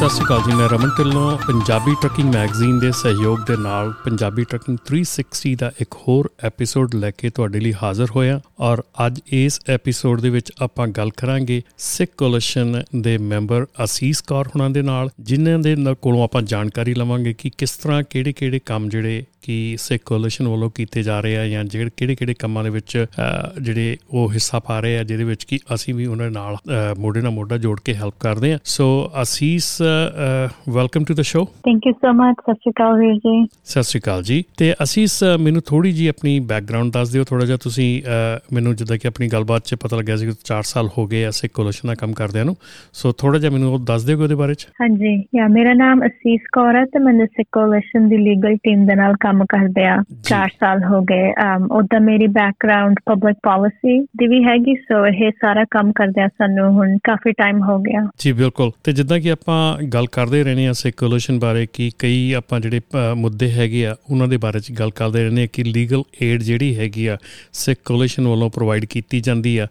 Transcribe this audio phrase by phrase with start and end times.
[0.00, 4.44] ਸਤਿ ਸ਼੍ਰੀ ਅਕਾਲ ਜੀ, ਮੈਂ ਰਮਨ ਢਿੱਲੋਂ, ਪੰਜਾਬੀ ਟਰੱਕਿੰਗ ਮੈਗਜ਼ੀਨ ਦੇ ਸਹਿਯੋਗ ਦੇ ਨਾਲ ਪੰਜਾਬੀ
[4.44, 9.60] ਟਰੱਕਿੰਗ 360 ਦਾ ਇੱਕ ਹੋਰ ਐਪੀਸੋਡ ਲੈ ਕੇ ਤੁਹਾਡੇ ਲਈ ਹਾਜ਼ਰ ਹੋਇਆ। ਔਰ ਅੱਜ ਇਸ
[9.68, 15.10] ਐਪੀਸੋਡ ਦੇ ਵਿੱਚ ਆਪਾਂ ਗੱਲ ਕਰਾਂਗੇ ਸਿੱਖ ਕੋਲੀਸ਼ਨ ਦੇ ਮੈਂਬਰ ਅਸੀਸ ਕੌਰ ਹੁਣਾਂ ਦੇ ਨਾਲ,
[15.20, 20.48] ਜਿਨ੍ਹਾਂ ਦੇ ਕੋਲੋਂ ਆਪਾਂ ਜਾਣਕਾਰੀ ਲਵਾਂਗੇ ਕਿ ਕਿਸ ਤਰ੍ਹਾਂ ਕਿਹੜੇ-ਕਿਹੜੇ ਕੰਮ ਜਿਹੜੇ ਕਿ ਸਿੱਖ ਕੋਲੀਸ਼ਨ
[20.48, 23.06] ਵੱਲੋਂ ਕੀਤੇ ਜਾ ਰਹੇ ਆ ਜਾਂ ਜਿਹੜੇ ਕਿਹੜੇ-ਕਿਹੜੇ ਕੰਮਾਂ ਦੇ ਵਿੱਚ
[23.62, 26.56] ਜਿਹੜੇ ਉਹ ਹਿੱਸਾ ਪਾ ਰਹੇ ਆ ਜਿਹਦੇ ਵਿੱਚ ਕਿ ਅਸੀਂ ਵੀ ਉਹਨਾਂ ਨਾਲ
[26.98, 29.82] ਮੋਢੇ ਨਾਲ ਮੋਢਾ ਜੋੜ ਕੇ ਹੈਲਪ ਕਰਦੇ ਆ। So Asees
[30.68, 34.00] welcome to the show thank you so much Sat Sri Akal ਵੀਰ ਜੀ। ਸਤਿ ਸ਼੍ਰੀ
[34.00, 38.02] ਅਕਾਲ ਜੀ। ਤੇ ਅਸੀਸ ਮੈਨੂੰ ਥੋੜੀ ਜੀ ਆਪਣੀ ਬੈਕਗ੍ਰਾਉਂਡ ਦੱਸ ਦਿਓ ਥੋੜਾ ਜਿਹਾ ਤੁਸੀਂ
[38.52, 41.30] ਮੈਨੂੰ ਜਿੱਦਾਂ ਕਿ ਆਪਣੀ ਗੱਲਬਾਤ 'ਚ ਪਤਾ ਲੱਗਿਆ ਸੀ ਕਿ 4 ਸਾਲ ਹੋ ਗਏ ਐ
[41.30, 42.56] ਸਿੱਖ ਕੋਲੀਸ਼ਨ ਦਾ ਕੰਮ ਕਰਦਿਆਂ ਨੂੰ।
[42.92, 44.66] ਸੋ ਥੋੜਾ ਜਿਹਾ ਮੈਨੂੰ ਉਹ ਦੱਸ ਦਿਓ ਉਹਦੇ ਬਾਰੇ 'ਚ?
[44.80, 48.94] ਹਾਂਜੀ। ਯਾ ਮੇਰਾ ਨਾਮ ਅਸੀਸ ਕੌਰ ਹੈ ਤੇ ਮੈਂ ਸਿੱਖ ਕੋਲੀਸ਼ਨ ਦੀ ਲੀਗਲ ਟੀਮ ਦੇ
[48.94, 49.96] ਨਾਲ ਕੰਮ ਕਰਦੇ ਆ
[50.28, 51.28] 4 ਸਾਲ ਹੋ ਗਏ।
[51.70, 56.70] ਉਹਦਾ ਮੇਰੀ ਬੈਕਗ੍ਰਾਉਂਡ ਪਬਲਿਕ ਪਾਲਿਸੀ ਦੀ ਵੀ ਹੈਗੀ ਸੋ ਇਹ ਸਾਰਾ ਕੰਮ ਕਰਦੇ ਆ ਸਾਨੂੰ
[56.72, 59.60] ਹੁਣ ਕਾਫੀ ਟਾਈਮ ਹੋ ਗਿਆ। ਜੀ ਬਿਲਕੁਲ। ਤੇ ਜਿੱਦਾਂ ਕਿ ਆਪਾਂ
[59.94, 62.80] ਗੱਲ ਕਰਦੇ ਰਹਿੰਦੇ ਆ ਸਿਕੂਲੇਸ਼ਨ ਬਾਰੇ ਕਿ ਕਈ ਆਪਾਂ ਜਿਹੜੇ
[63.16, 66.76] ਮੁੱਦੇ ਹੈਗੇ ਆ ਉਹਨਾਂ ਦੇ ਬਾਰੇ ਚ ਗੱਲ ਕਰਦੇ ਰਹਿੰਦੇ ਆ ਕਿ ਲੀਗਲ ਏਡ ਜਿਹੜੀ
[66.78, 67.16] ਹੈਗੀ ਆ
[67.52, 69.66] ਸਿਕੂਲੇਸ਼ਨ ਵੱਲੋਂ ਪ੍ਰੋਵਾਈਡ ਕੀਤੀ ਜਾਂਦੀ ਆ।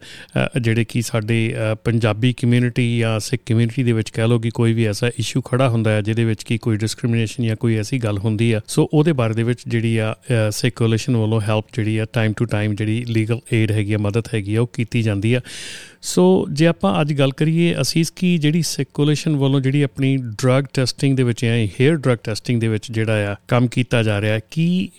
[0.62, 1.40] ਜਿਹੜੇ ਕਿ ਸਾਡੇ
[1.84, 5.70] ਪੰਜਾਬੀ ਕਮਿਊਨਿਟੀ ਜਾਂ ਸਿੱਖ ਕਮਿਊਨਿਟੀ ਦੇ ਵਿੱਚ ਕਹਿ ਲਓ ਕਿ ਕੋਈ ਵੀ ਐਸਾ ਇਸ਼ੂ ਖੜਾ
[5.70, 9.14] ਹੁੰਦਾ ਹੈ ਜਿਹਦੇ ਵਿੱਚ ਕਿ ਕੋਈ ਡਿਸਕ੍ਰਿਮੀਨੇਸ਼ਨ ਜਾਂ ਕੋਈ ਐਸੀ ਗੱਲ ਹੁੰਦੀ ਆ। ਸੋ ਉਹਦੇ
[9.14, 10.16] ਬਾਰੇ ਦੇ ਵਿੱਚ ਜਿਹੜੀ ਆ
[10.52, 14.56] ਸਿਕੂਲੇਸ਼ਨ ਵੱਲੋਂ ਹੈਲਪ ਜਿਹੜੀ ਆ ਟਾਈਮ ਟੂ ਟਾਈਮ ਜਿਹੜੀ ਲੀਗਲ ਏਡ ਹੈਗੀ ਆ, ਮਦਦ ਹੈਗੀ
[14.56, 15.42] ਆ, ਉਹ ਕੀਤੀ ਜਾਂਦੀ ਆ।
[16.04, 16.24] ਸੋ
[16.54, 21.24] ਜੇ ਆਪਾਂ ਅੱਜ ਗੱਲ ਕਰੀਏ ਅਸੀਸ ਕੀ ਜਿਹੜੀ ਸਿਕੂਲੇਸ਼ਨ ਵੱਲੋਂ ਜਿਹੜੀ ਆਪਣੀ ਡਰੱਗ ਟੈਸਟਿੰਗ ਦੇ
[21.24, 24.90] ਵਿੱਚ ਜਾਂ ਹੇਅਰ ਡਰੱਗ ਟੈਸਟਿੰਗ ਦੇ ਵਿੱਚ ਜਿਹੜਾ ਆ ਕੰਮ ਕੀਤਾ ਜਾ ਰਿਹਾ, ਕੀ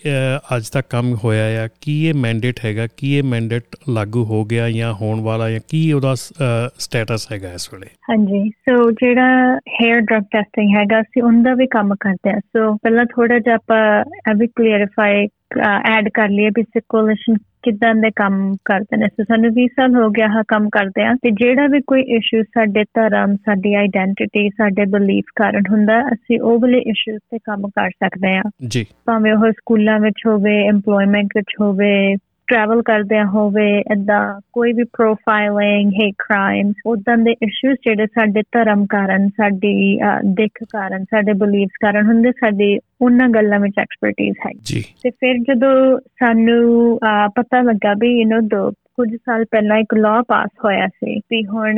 [0.57, 1.69] ਅੱਜ ਤੱਕ ਕੰਮ ਹੋਇਆ ਆ?
[1.81, 2.87] ਕੀ ਇਹ ਮੈਂਡੇਟ ਹੈਗਾ?
[2.97, 7.69] ਕੀ ਇਹ ਮੈਂਡੇਟ ਲਾਗੂ ਹੋ ਗਿਆ ਜਾਂ ਹੋਣ ਵਾਲਾ ਜਾਂ ਕੀ ਉਹਦਾ ਸਟੇਟਸ ਹੈਗਾ ਇਸ
[7.75, 7.87] ਵੇਲੇ?
[8.11, 13.05] ਹਾਂਜੀ ਸੋ ਜਿਹੜਾ ਹੇਅਰ ਡਰੱਗ ਟੈਸਟਿੰਗ ਹੈਗਾ ਸੀ ਉਹਦਾ ਵੀ ਕੰਮ ਕਰਦੇ ਆ ਸੋ ਪਹਿਲਾਂ
[13.15, 13.83] ਥੋੜਾ ਜਿਹਾ ਆਪਾਂ
[14.31, 15.27] ਇਹ ਵੀ ਕਲੀਅਰਿਫਾਈ
[15.91, 20.11] ਐਡ ਕਰ ਲਈਏ ਵੀ ਸਿਕੂਲੇਸ਼ਨ ਕਿਦਾਂ ਦੇ ਕੰਮ ਕਰਦੇ ਨੇ। ਸੋ ਸਾਨੂੰ 20 ਸਾਲ ਹੋ
[20.11, 24.85] ਗਿਆ ਹਾ ਕੰਮ ਕਰਦੇ ਆ ਤੇ ਜਿਹੜਾ ਵੀ ਕੋਈ ਇਸ਼ੂ ਸਾਡੇ ਧਰਮ ਸਾਡੀ ਆਇਡੈਂਟੀਟੀ ਸਾਡੇ
[24.85, 29.53] ਬਲੀਫ ਕਾਰਨ ਹੁੰਦਾ ਅਸੀਂ ਉਹ ਵਾਲੇ ਇਸ਼ੂਸ ਤੇ ਕੰਮ ਕਰ ਸਕਦੇ ਆ। ਜੀ। ਭਾਵੇਂ ਉਹ
[29.53, 32.15] ਸਕੂਲਾਂ ਵਿੱਚ ਹੋਵੇ ਏਮਪਲੋਇਮੈਂਟ ਵਿੱਚ ਹੋਵੇ
[32.51, 38.87] ਟਰੈਵਲ ਕਰਦੇ ਹੋਵੇ ਇਦਾਂ ਕੋਈ ਵੀ ਪ੍ਰੋਫਾਈਲਿੰਗ ਹੇਟ ਕ੍ਰਾਈਮਸ ਉਦਾਂ ਦੇ ਇਸ਼ੂਸ ਜਿਹੜੇ ਸਾਡੇ ਧਰਮ
[38.87, 44.85] ਕਾਰਨ ਸਾਡੀ ਦੇਖ ਕਾਰਨ ਸਾਡੇ ਬਲੀਫਸ ਕਾਰਨ ਹੁੰਦੇ ਸਾਡੀ ਉਹਨਾਂ ਗੱਲਾਂ ਵਿੱਚ ਐਕਸਪਰਟਿਜ਼ ਹੈ ਜੀ।
[45.03, 46.99] ਤੇ ਫਿਰ ਜਦੋਂ ਸਾਨੂੰ
[47.35, 51.47] ਪਤਾ ਲੱਗਾ ਵੀ ਯੂ نو ਦੋ ਕੁਝ ਸਾਲ ਪਹਿਲਾਂ ਇੱਕ ਲਾਅ ਪਾਸ ਹੋਇਆ ਸੀ ਵੀ
[51.47, 51.77] ਹੁਣ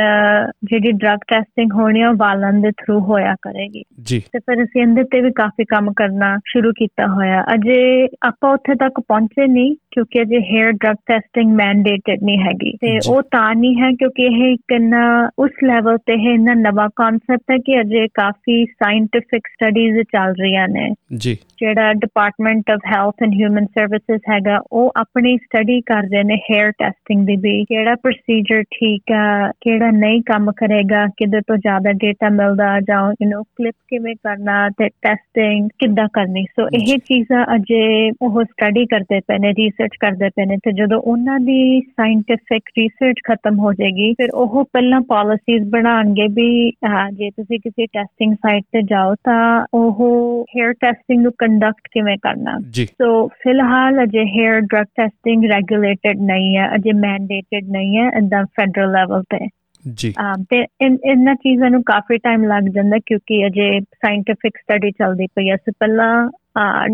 [0.65, 5.03] ਜਿਹੜੀ ਡਰੱਗ ਟੈਸਟਿੰਗ ਹੋਣੀ ਆ ਵਾਲਾਂ ਦੇ ਥਰੂ ਹੋਇਆ ਕਰੇਗੀ। ਜੀ। ਤੇ ਫਿਰ ਅਸੀਂ ਇਹਦੇ
[5.03, 10.23] ਤੇ ਵੀ ਕਾਫੀ ਕੰਮ ਕਰਨਾ ਸ਼ੁਰੂ ਕੀਤਾ ਹੋਇਆ। ਅਜੇ ਆਪਾਂ ਉੱਥੇ ਤੱਕ ਪਹੁੰਚੇ ਨਹੀਂ ਕਿਉਂਕਿ
[10.23, 15.31] ਅਜੇ ਹੇਅਰ ਡਰੱਗ ਟੈਸਟਿੰਗ ਮੈਂਡੇਟਡ ਨਹੀਂ ਹੈਗੀ। ਤੇ ਉਹ ਤਾਂ ਨਹੀਂ ਹੈ ਕਿਉਂਕਿ ਇਹ ਕਿੰਨਾ
[15.39, 20.69] ਉਸ ਲੈਵਲ ਤੇ ਹੈ ਨਾ ਨਵਾਂ ਕਨਸੈਪਟ ਹੈ ਕਿ ਅਜੇ ਕਾਫੀ ਸਾਇੰਟਿਫਿਕ ਸਟੱਡੀਜ਼ ਚੱਲ ਰਹੀਆਂ
[20.69, 26.37] ਨੇ। ਜੀ। ਜਿਹੜਾ department of health and human services ਹੈਗਾ ਉਹ ਆਪਣੀ ਸਟੱਡੀ ਕਰਦੇ ਨੇ
[26.51, 31.93] ਹੇਅਰ ਟੈਸਟਿੰਗ ਦੀ ਵੀ ਕਿਹੜਾ ਪ੍ਰੋਸੀਜਰ ਠੀਕ ਆ ਕਿਹੜਾ ਨਹੀਂ ਕੰਮ ਕਰੇਗਾ ਕਿਤੇ ਤੋਂ ਜ਼ਿਆਦਾ
[31.93, 37.45] ਡਾਟਾ ਮਿਲਦਾ ਜਾਂ ਯੂ نو ਕਲਿੱਪ ਕਿਵੇਂ ਕਰਨਾ ਤੇ ਟੈਸਟਿੰਗ ਕਿੱਦਾਂ ਕਰਨੀ। ਸੋ ਇਹ ਚੀਜ਼ਾਂ
[37.55, 42.71] ਅਜੇ ਉਹ ਸਟੱਡੀ ਕਰਦੇ ਪਏ ਨੇ ਰਿਸਰਚ ਕਰਦੇ ਪਏ ਨੇ ਤੇ ਜਦੋਂ ਉਹਨਾਂ ਦੀ ਸਾਇੰਟਿਫਿਕ
[42.79, 46.51] ਰਿਸਰਚ ਖਤਮ ਹੋ ਜਾਏਗੀ ਫਿਰ ਉਹ ਪਹਿਲਾਂ ਪਾਲਿਸੀਜ਼ ਬਣਾਉਣਗੇ ਵੀ
[47.13, 50.03] ਜੇ ਤੁਸੀਂ ਕਿਸੇ ਟੈਸਟਿੰਗ ਸਾਈਟ ਤੇ ਜਾਓ ਤਾਂ ਉਹ
[50.57, 52.59] ਹੇਅਰ ਟੈਸਟਿੰਗ ਨੂੰ ਕੰਡਕਟ ਕਿਵੇਂ ਕਰਨਾ?
[52.85, 58.45] ਸੋ ਫਿਲਹਾਲ ਅਜੇ ਹੇਅਰ ਡਰਗ ਟੈਸਟਿੰਗ ਰੈਗੂਲੇਟਡ ਨਹੀਂ ਹੈ ਅਜੇ ਮੈਂਡੇਟਡ ਨਹੀਂ ਹੈ ਇਨ ਦਾ
[58.45, 59.49] ਫੈਡਰਲ ਲੈਵਲ ਤੇ।
[59.95, 60.15] ਜੀ।
[60.51, 60.67] ਤੇ
[61.11, 65.73] ਇਹਨਾਂ ਚੀਜ਼ਾਂ ਨੂੰ ਕਾਫੀ ਟਾਈਮ ਲੱਗ ਜਾਂਦਾ ਕਿਉਂਕਿ ਅਜੇ ਸਾਇੰਟਿਫਿਕ ਸਟੱਡੀ ਚੱਲਦੀ ਪਈ ਹੈ। ਸੋ
[65.79, 66.31] ਪਹਿਲਾਂ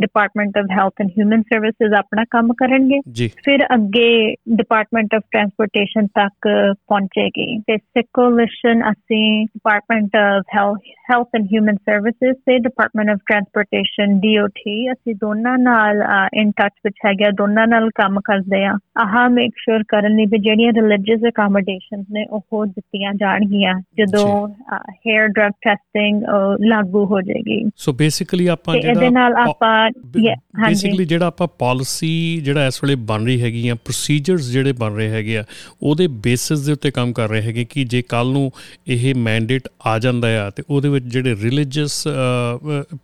[0.00, 3.00] department of health and human services ਆਪਣਾ ਕੰਮ ਕਰਨਗੇ।
[3.44, 6.48] ਫਿਰ ਅੱਗੇ ਡਿਪਾਰਟਮੈਂਟ ਆਫ ਟਰਾਂਸਪੋਰਟੇਸ਼ਨ ਤੱਕ
[6.88, 10.56] ਪਹੁੰਚੇਗੀ। ਤੇ ਸਿਕੋਲਿਸ਼ਨ ਅਸੀਂ department of
[11.10, 16.02] health and human services ਤੇ ਡਿਪਾਰਟਮੈਂਟ ਆਫ ਟਰਾਂਸਪੋਰਟੇਸ਼ਨ ਡੀਓਟੀ ਅਸੀਂ ਦੋਨਾਂ ਨਾਲ
[16.40, 18.72] ਇਨ ਟੱਚ ਵਿੱਚ ਹੈਗੇ ਦੋਨਾਂ ਨਾਲ ਕੰਮ ਕਰਦੇ ਆ।
[19.02, 24.26] ਆਹ ਮੇਕ ਸ਼ੋਰ ਕਰਨ ਲਈ ਵੀ ਜਿਹੜੀਆਂ ਰਿਲੀਜੀਅਸ ਅਕਮੋਡੇਸ਼ਨਸ ਨੇ ਉਹ ਦਿੱਤੀਆਂ ਜਾਣਗੀਆਂ। ਜਦੋਂ
[25.06, 26.22] ਹੇਅਰ ਡਰਗ ਟੈਸਟਿੰਗ
[26.68, 32.94] ਲਾਗੂ ਹੋ ਜਾਏਗੀ। ਸੋ ਬੇਸਿਕਲੀ ਆਪਾਂ ਜਿਹੜਾ ਆਪਾਂ ਬੇਸਿਕਲੀ ਜਿਹੜਾ ਆਪਾਂ ਪਾਲਿਸੀ ਜਿਹੜਾ ਇਸ ਵੇਲੇ
[32.94, 35.44] ਬਣ ਰਹੀ ਹੈਗੀ ਆ ਪ੍ਰੋਸੀਜਰਸ ਜਿਹੜੇ ਬਣ ਰਹੇ ਹੈਗੇ ਆ
[35.82, 38.50] ਉਹਦੇ ਬੇਸਿਸ ਦੇ ਉੱਤੇ ਕੰਮ ਕਰ ਰਹੇ ਹੈਗੇ ਕਿ ਜੇ ਕੱਲ ਨੂੰ
[38.86, 42.04] ਇਹ ਮੈਂਡੇਟ ਆ ਜਾਂਦਾ ਆ ਤੇ ਉਹਦੇ ਵਿੱਚ ਜਿਹੜੇ ਰਿਲੀਜੀਅਸ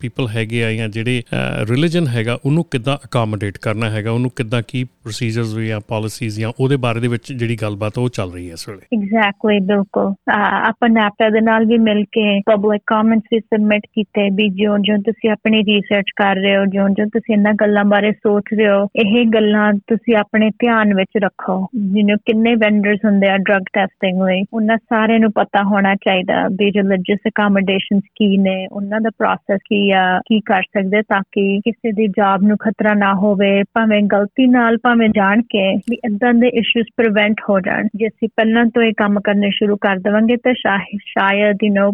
[0.00, 1.22] ਪੀਪਲ ਹੈਗੇ ਆ ਜਾਂ ਜਿਹੜੇ
[1.68, 6.76] ਰਿਲੀਜਨ ਹੈਗਾ ਉਹਨੂੰ ਕਿੱਦਾਂ ਅਕੋਮੋਡੇਟ ਕਰਨਾ ਹੈਗਾ ਉਹਨੂੰ ਕਿੱਦਾਂ ਕੀ ਪ੍ਰੋਸੀਜਰਸ ਜਾਂ ਪਾਲਿਸੀਜ਼ ਜਾਂ ਉਹਦੇ
[6.76, 10.12] ਬਾਰੇ ਦੇ ਵਿੱਚ ਜਿਹੜੀ ਗੱਲਬਾਤ ਉਹ ਚੱਲ ਰਹੀ ਹੈ ਇਸ ਵੇਲੇ। ਐਗਜ਼ੈਕਟਲੀ ਬਿਲਕੁਲ।
[10.68, 14.98] ਆਪਾਂ ਨੈਪਟਾ ਦੇ ਨਾਲ ਵੀ ਮਿਲ ਕੇ ਪਬਲਿਕ ਕਮੈਂਟਸ ਵੀ ਸਬਮਿਟ ਕੀਤੇ ਵੀ ਜਿਉਂ ਜਿਉਂ
[14.98, 18.86] ਤੁਸੀਂ ਆਪਣੀ ਰਿਸਰਚ ਕਰ ਰਹੇ ਹੋ, ਜਿਉਂ ਜਿਉਂ ਤੁਸੀਂ ਇਹਨਾਂ ਗੱਲਾਂ ਬਾਰੇ ਸੋਚ ਰਹੇ ਹੋ,
[18.96, 24.42] ਇਹ ਗੱਲਾਂ ਤੁਸੀਂ ਆਪਣੇ ਧਿਆਨ ਵਿੱਚ ਰੱਖੋ। ਜਿਵੇਂ ਕਿੰਨੇ ਵੈਂਡਰਸ ਹੁੰਦੇ ਆ ਡਰਗ ਟੈਸਟਿੰਗ ਲਈ,
[24.52, 29.90] ਉਹਨਾਂ ਸਾਰਿਆਂ ਨੂੰ ਪਤਾ ਹੋਣਾ ਚਾਹੀਦਾ ਵੀ ਰਿਲੀਜੀਅਸ ਅਕਮੋਡੇਸ਼ਨਸ ਕੀ ਨੇ, ਉਹਨਾਂ ਦਾ ਪ੍ਰੋਸੈਸ ਕੀ
[29.90, 34.46] ਆ, ਕੀ ਕਰ ਸਕਦੇ ਤਾਂ ਕਿ ਕਿਸੇ ਦੀ ਜੌਬ ਨੂੰ ਖਤਰਾ ਨਾ ਹੋਵੇ, ਭਾਵੇਂ ਗਲਤੀ
[34.46, 38.82] ਨਾਲ ਭਾਵੇਂ ਜਾਣ ਕੇ ਵੀ ਇਦਾਂ ਦੇ ਇਸ਼ੂਸ ਪ੍ਰੀਵੈਂਟ ਹੋ ਜਾਣ। ਜੇ ਅਸੀਂ ਪਹਿਲਾਂ ਤੋਂ
[38.82, 41.90] ਇਹ ਕੰਮ ਕਰਨੇ ਸ਼ੁਰੂ ਕਰ ਦੇਵਾਂਗੇ ਤਾਂ ਸ਼ਾਇਦ ਯੂ نو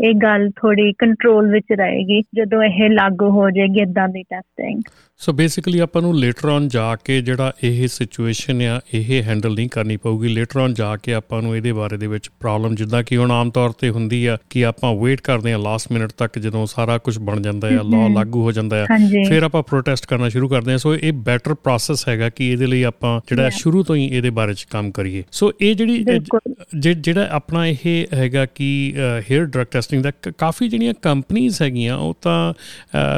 [0.00, 4.82] ਇਹ ਗੱਲ ਥੋੜੀ ਕੰਟਰੋਲ ਵਿੱਚ ਰਹੇਗੀ, ਜਦੋਂ ਇਹ ਲਾਗੂ ਹੋ ਜਾਏਗੀ ਇਦਾਂ ਦੀ ਟੈਸਟਿੰਗ
[5.18, 9.68] ਸੋ ਬੇਸਿਕਲੀ ਆਪਾਂ ਨੂੰ ਲੇਟਰ ਔਨ ਜਾ ਕੇ ਜਿਹੜਾ ਇਹ ਸਿਚੁਏਸ਼ਨ ਆ ਇਹ ਹੈਂਡਲ ਨਹੀਂ
[9.68, 13.16] ਕਰਨੀ ਪਊਗੀ। ਲੇਟਰ ਔਨ ਜਾ ਕੇ ਆਪਾਂ ਨੂੰ ਇਹਦੇ ਬਾਰੇ ਦੇ ਵਿੱਚ ਪ੍ਰੋਬਲਮ ਜਿੱਦਾਂ ਕਿ
[13.16, 16.66] ਹੁਣ ਆਮ ਤੌਰ ਤੇ ਹੁੰਦੀ ਆ ਕਿ ਆਪਾਂ ਵੇਟ ਕਰਦੇ ਆ ਲਾਸਟ ਮਿੰਟ ਤੱਕ ਜਦੋਂ
[16.66, 18.86] ਸਾਰਾ ਕੁਝ ਬਣ ਜਾਂਦਾ ਆ ਲਾਅ ਲਾਗੂ ਹੋ ਜਾਂਦਾ ਆ।
[19.28, 22.82] ਫਿਰ ਆਪਾਂ ਪ੍ਰੋਟੈਸਟ ਕਰਨਾ ਸ਼ੁਰੂ ਕਰਦੇ ਆ। ਸੋ ਇਹ ਬੈਟਰ ਪ੍ਰੋਸੈਸ ਹੈਗਾ ਕਿ ਇਹਦੇ ਲਈ
[22.82, 26.04] ਆਪਾਂ ਜਿਹੜਾ ਸ਼ੁਰੂ ਤੋਂ ਹੀ ਇਹਦੇ ਬਾਰੇ ਚ ਕੰਮ ਕਰੀਏ। ਸੋ ਇਹ ਜਿਹੜੀ
[27.00, 28.94] ਜਿਹੜਾ ਆਪਣਾ ਇਹ ਹੈਗਾ ਕਿ
[29.30, 32.54] ਹੇਅਰ ਡਰਗ ਟੈਸਟਿੰਗ ਦਾ ਕਾਫੀ ਜਿਹੜੀਆਂ ਕੰਪਨੀਆਂ ਹੈਗੀਆਂ ਉਹ ਤਾਂ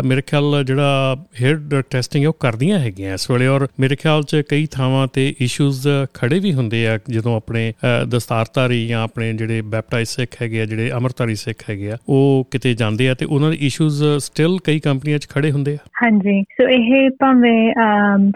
[0.05, 1.57] ਮੇਰੇ ਖਿਆਲ ਜਿਹੜਾ ਹੇਅਰ
[1.91, 6.39] ਟੈਸਟਿੰਗ ਉਹ ਕਰਦੀਆਂ ਹੈਗੀਆਂ ਇਸ ਵੇਲੇ ਔਰ ਮੇਰੇ ਖਿਆਲ 'ਚ ਕਈ ਥਾਵਾਂ ਤੇ ਇਸ਼ੂਜ਼ ਖੜੇ
[6.39, 7.73] ਵੀ ਹੁੰਦੇ ਆ ਜਦੋਂ ਆਪਣੇ
[8.09, 12.75] ਦਸਤਾਰਧਾਰੀ ਜਾਂ ਆਪਣੇ ਜਿਹੜੇ ਬੈਪਟਾਈਜ਼ ਸਿੱਖ ਹੈਗੇ ਆ, ਜਿਹੜੇ ਅਮਰਤਾਰੀ ਸਿੱਖ ਹੈਗੇ ਆ, ਉਹ ਕਿਤੇ
[12.75, 15.79] ਜਾਂਦੇ ਆ ਤੇ ਉਹਨਾਂ ਦੇ ਇਸ਼ੂਜ਼ ਸਟਿਲ ਕਈ ਕੰਪਨੀਆਂ 'ਚ ਖੜੇ ਹੁੰਦੇ ਆ?
[16.03, 17.73] ਹਾਂਜੀ, ਸੋ ਇਹ ਭਾਵੇਂ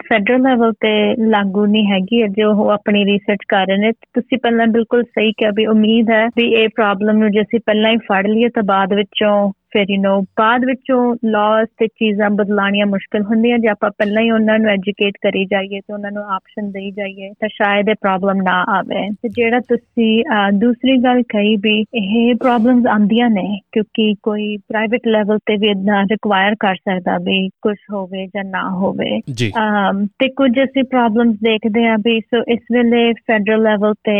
[0.09, 0.93] ਫੈਡਰਲ ਲੈਵਲ ਤੇ
[1.29, 5.51] ਲਾਗੂ ਨਹੀਂ ਹੈਗੀ ਜੋ ਉਹ ਆਪਣੀ ਰਿਸਰਚ ਕਰ ਰਹੇ ਨੇ, ਤੁਸੀਂ ਪਹਿਲਾਂ ਬਿਲਕੁਲ ਸਹੀ ਕਿਹਾ
[5.55, 8.93] ਵੀ ਉਮੀਦ ਹੈ ਵੀ ਇਹ ਪ੍ਰੋਬਲਮ ਨੂੰ ਜੇ ਅਸੀਂ ਪਹਿਲਾਂ ਹੀ ਫੜ ਲਈਏ ਤਾਂ ਬਾਅਦ
[8.93, 9.33] ਵਿੱਚੋਂ
[9.73, 14.31] ਫਿਰ ਯੂ نو ਬਾਅਦ ਵਿੱਚੋਂ ਲਾਸ ਤੇ ਚੀਜ਼ਾਂ ਬਦਲਾਣੀਆਂ ਮੁਸ਼ਕਲ ਹੁੰਦੀਆਂ ਜੇ ਆਪਾਂ ਪਹਿਲਾਂ ਹੀ
[14.31, 18.41] ਉਹਨਾਂ ਨੂੰ ਐਜੂਕੇਟ ਕਰੀ ਜਾਈਏ ਤੇ ਉਹਨਾਂ ਨੂੰ ਆਪਸ਼ਨ ਦੇਈ ਜਾਈਏ ਤਾਂ ਸ਼ਾਇਦ ਇਹ ਪ੍ਰੋਬਲਮ
[18.41, 20.23] ਨਾ ਆਵੇ। ਤੇ ਜਿਹੜਾ ਤੁਸੀਂ
[20.59, 26.03] ਦੂਸਰੀ ਗੱਲ ਕਹੀ ਵੀ ਇਹ ਪ੍ਰੋਬਲਮਸ ਆਂਦੀਆਂ ਨੇ ਕਿਉਂਕਿ ਕੋਈ ਪ੍ਰਾਈਵੇਟ ਲੈਵਲ ਤੇ ਵੀ ਇਦਾਂ
[26.11, 29.19] ਰਿਕੁਆਇਰ ਕਰ ਸਕਦਾ ਵੀ ਕੁਝ ਹੋਵੇ ਜਾਂ ਨਾ ਹੋਵੇ।
[30.19, 34.17] ਤੇ ਕੁਝ ਅਸੀਂ ਪ੍ਰੋਬਲਮਸ ਦੇਖਦੇ ਆ ਵੀ ਸੋ ਇਸ ਵੇਲੇ ਫੈਡਰਲ ਲੈਵਲ ਤੇ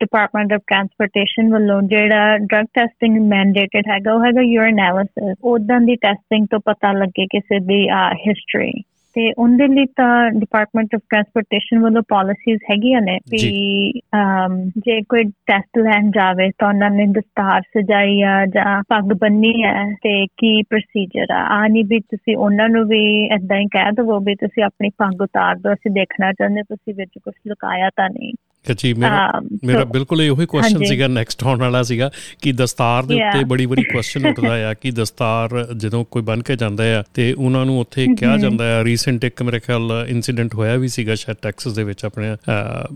[0.00, 6.46] ਡਿਪਾਰਟਮੈਂਟ ਆਫ ਟਰਾਂਸਪੋਰਟੇਸ਼ਨ ਵੱਲੋਂ ਜਿਹੜਾ ਡਰਗ ਟੈਸਟਿੰਗ ਮੈਂਡੇਟਡ ਹੈਗਾ ਉਹ ਹੈਗਾ ਐਨਾਲਿਸਿਸ ਉਦਾਂ ਦੀ ਟੈਸਟਿੰਗ
[6.50, 7.88] ਤੋਂ ਪਤਾ ਲੱਗੇ ਕਿਸੇ ਦੀ
[8.28, 8.72] ਹਿਸਟਰੀ
[9.14, 13.38] ਤੇ ਉਹਦੇ ਲਈ ਤਾਂ ਡਿਪਾਰਟਮੈਂਟ ਆਫ ਟਰਾਂਸਪੋਰਟੇਸ਼ਨ ਵੱਲੋਂ ਪਾਲਿਸੀਜ਼ ਹੈਗੀਆਂ ਨੇ ਵੀ
[14.76, 19.84] ਜੇ। ਕੋਈ ਟੈਸਟ ਲੈਣ ਜਾਵੇ ਤਾਂ ਉਹਨਾਂ ਨੇ ਦਸਤਾਰ ਸਜਾਈ ਆ ਜਾਂ ਪੱਗ ਬੰਨੀ ਹੈ
[20.02, 24.20] ਤੇ ਕੀ ਪ੍ਰੋਸੀਜਰ ਆ। ਆ ਨਹੀਂ ਵੀ ਤੁਸੀਂ ਉਹਨਾਂ ਨੂੰ ਵੀ ਇਦਾਂ ਹੀ ਕਹਿ ਦਵੋ
[24.20, 28.32] ਵੀ ਤੁਸੀਂ ਆਪਣੀ ਪੱਗ ਉਤਾਰ ਦਿਓ ਅਸੀਂ ਦੇਖਣਾ ਚਾਹੁੰਦੇ ਤੁਸੀਂ ਵਿੱਚ ਕੁਝ ਲੁਕਾਇਆ ਤਾਂ ਨਹੀਂ।
[28.72, 32.10] ਜੀ ਮੇਰਾ ਮੇਰਾ ਬਿਲਕੁਲ ਇਹੋ ਹੀ ਕੁਐਸਚਨ ਸੀਗਾ ਨੈਕਸਟ ਆਉਣ ਵਾਲਾ ਸੀਗਾ
[32.42, 36.56] ਕਿ ਦਸਤਾਰ ਦੇ ਉੱਤੇ ਬੜੀ ਬੜੀ ਕੁਐਸਚਨ ਉੱਠਦਾ ਆ ਕਿ ਦਸਤਾਰ ਜਦੋਂ ਕੋਈ ਬਨ ਕੇ
[36.56, 40.76] ਜਾਂਦਾ ਆ ਤੇ ਉਹਨਾਂ ਨੂੰ ਉੱਥੇ ਕਿਹਾ ਜਾਂਦਾ ਆ ਰੀਸੈਂਟ ਇੱਕ ਮੇਰੇ ਖਿਆਲ ਇਨਸੀਡੈਂਟ ਹੋਇਆ
[40.76, 42.36] ਵੀ ਸੀਗਾ ਸ਼ਾਇਦ ਟੈਕਸਸ ਦੇ ਵਿੱਚ ਆਪਣੇ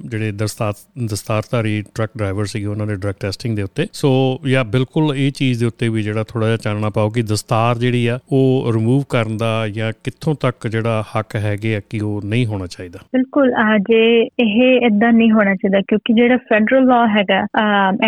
[0.07, 0.73] ਜਿਹੜੇ ਦਸਤਾਰ
[1.05, 5.61] ਦਸਤਾਰਧਾਰੀ ਟਰੱਕ ਡਰਾਈਵਰ ਸੀਗੇ ਉਹਨਾਂ ਦੇ ਡਰਗ ਟੈਸਟਿੰਗ ਦੇ ਉੱਤੇ। ਸੋ ਯਾ ਬਿਲਕੁਲ ਇਹ ਚੀਜ਼
[5.61, 9.37] ਦੇ ਉੱਤੇ ਵੀ ਜਿਹੜਾ ਥੋੜਾ ਜਿਹਾ ਚਾਨਣਾ ਪਾਓ ਕਿ ਦਸਤਾਰ ਜਿਹੜੀ ਆ ਉਹ ਰਿਮੂਵ ਕਰਨ
[9.37, 14.23] ਦਾ ਜਾਂ ਕਿੱਥੋਂ ਤੱਕ ਜਿਹੜਾ ਹੱਕ ਹੈਗੇ ਆ ਕਿ ਉਹ ਨਹੀਂ ਹੋਣਾ ਚਾਹੀਦਾ। ਬਿਲਕੁਲ ਜੇ
[14.25, 17.47] ਇਹ ਇਦਾਂ ਨਹੀਂ ਹੋਣਾ ਚਾਹੀਦਾ ਕਿਉਂਕਿ ਜਿਹੜਾ ਫੈਡਰਲ ਲਾ ਹੈਗਾ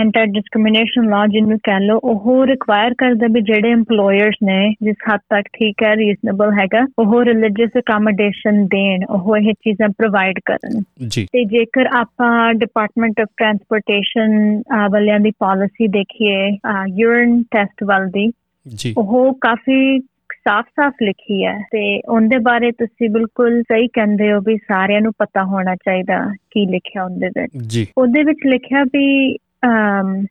[0.00, 5.20] ਐਂਟੀ ਡਿਸਕ੍ਰਿਮੀਨੇਸ਼ਨ ਲਾ ਜਿਹਨੂੰ ਕਹਿ ਲੋ ਉਹ ਰਿਕੁਆਇਰ ਕਰਦਾ ਵੀ ਜਿਹੜੇ EMPLOYERS ਨੇ ਜਿਸ ਹੱਦ
[5.30, 11.26] ਤੱਕ ਠੀਕ ਹੈ ਰੀਜ਼ਨੇਬਲ ਹੈਗਾ ਉਹ ਰਿਲੀਜੀਅਸ ਅਕਮੋਡੇਸ਼ਨ ਦੇਣ ਉਹ ਇਹ ਚੀਜ਼ਾਂ ਪ੍ਰੋਵਾਈਡ ਕਰਨ। ਜੀ।
[11.32, 16.58] ਤੇ ਜੇਕਰ ਆਪਾਂ ਡਿਪਾਰਟਮੈਂਟ ਆਫ ਟਰਾਂਸਪੋਰਟੇਸ਼ਨ ਵਾਲਿਆਂ ਦੀ ਪਾਲਿਸੀ ਦੇਖੀਏ
[16.96, 18.32] ਯੂਰਿਨ ਟੈਸਟ ਵੱਲ ਦੀ
[18.76, 19.98] ਜੀ। ਉਹ ਕਾਫੀ
[20.48, 25.44] ਸਾਫ਼-ਸਾਫ਼ ਲਿਖੀ ਹੈ ਤੇ ਉਹਦੇ ਬਾਰੇ ਤੁਸੀਂ ਬਿਲਕੁਲ ਸਹੀ ਕਹਿੰਦੇ ਹੋ ਵੀ ਸਾਰਿਆਂ ਨੂੰ ਪਤਾ
[25.44, 29.36] ਹੋਣਾ ਚਾਹੀਦਾ ਕੀ ਲਿਖਿਆ ਉਹਦੇ ਵਿੱਚ। ਜੀ। ਉਹਦੇ ਵਿੱਚ ਲਿਖਿਆ ਵੀ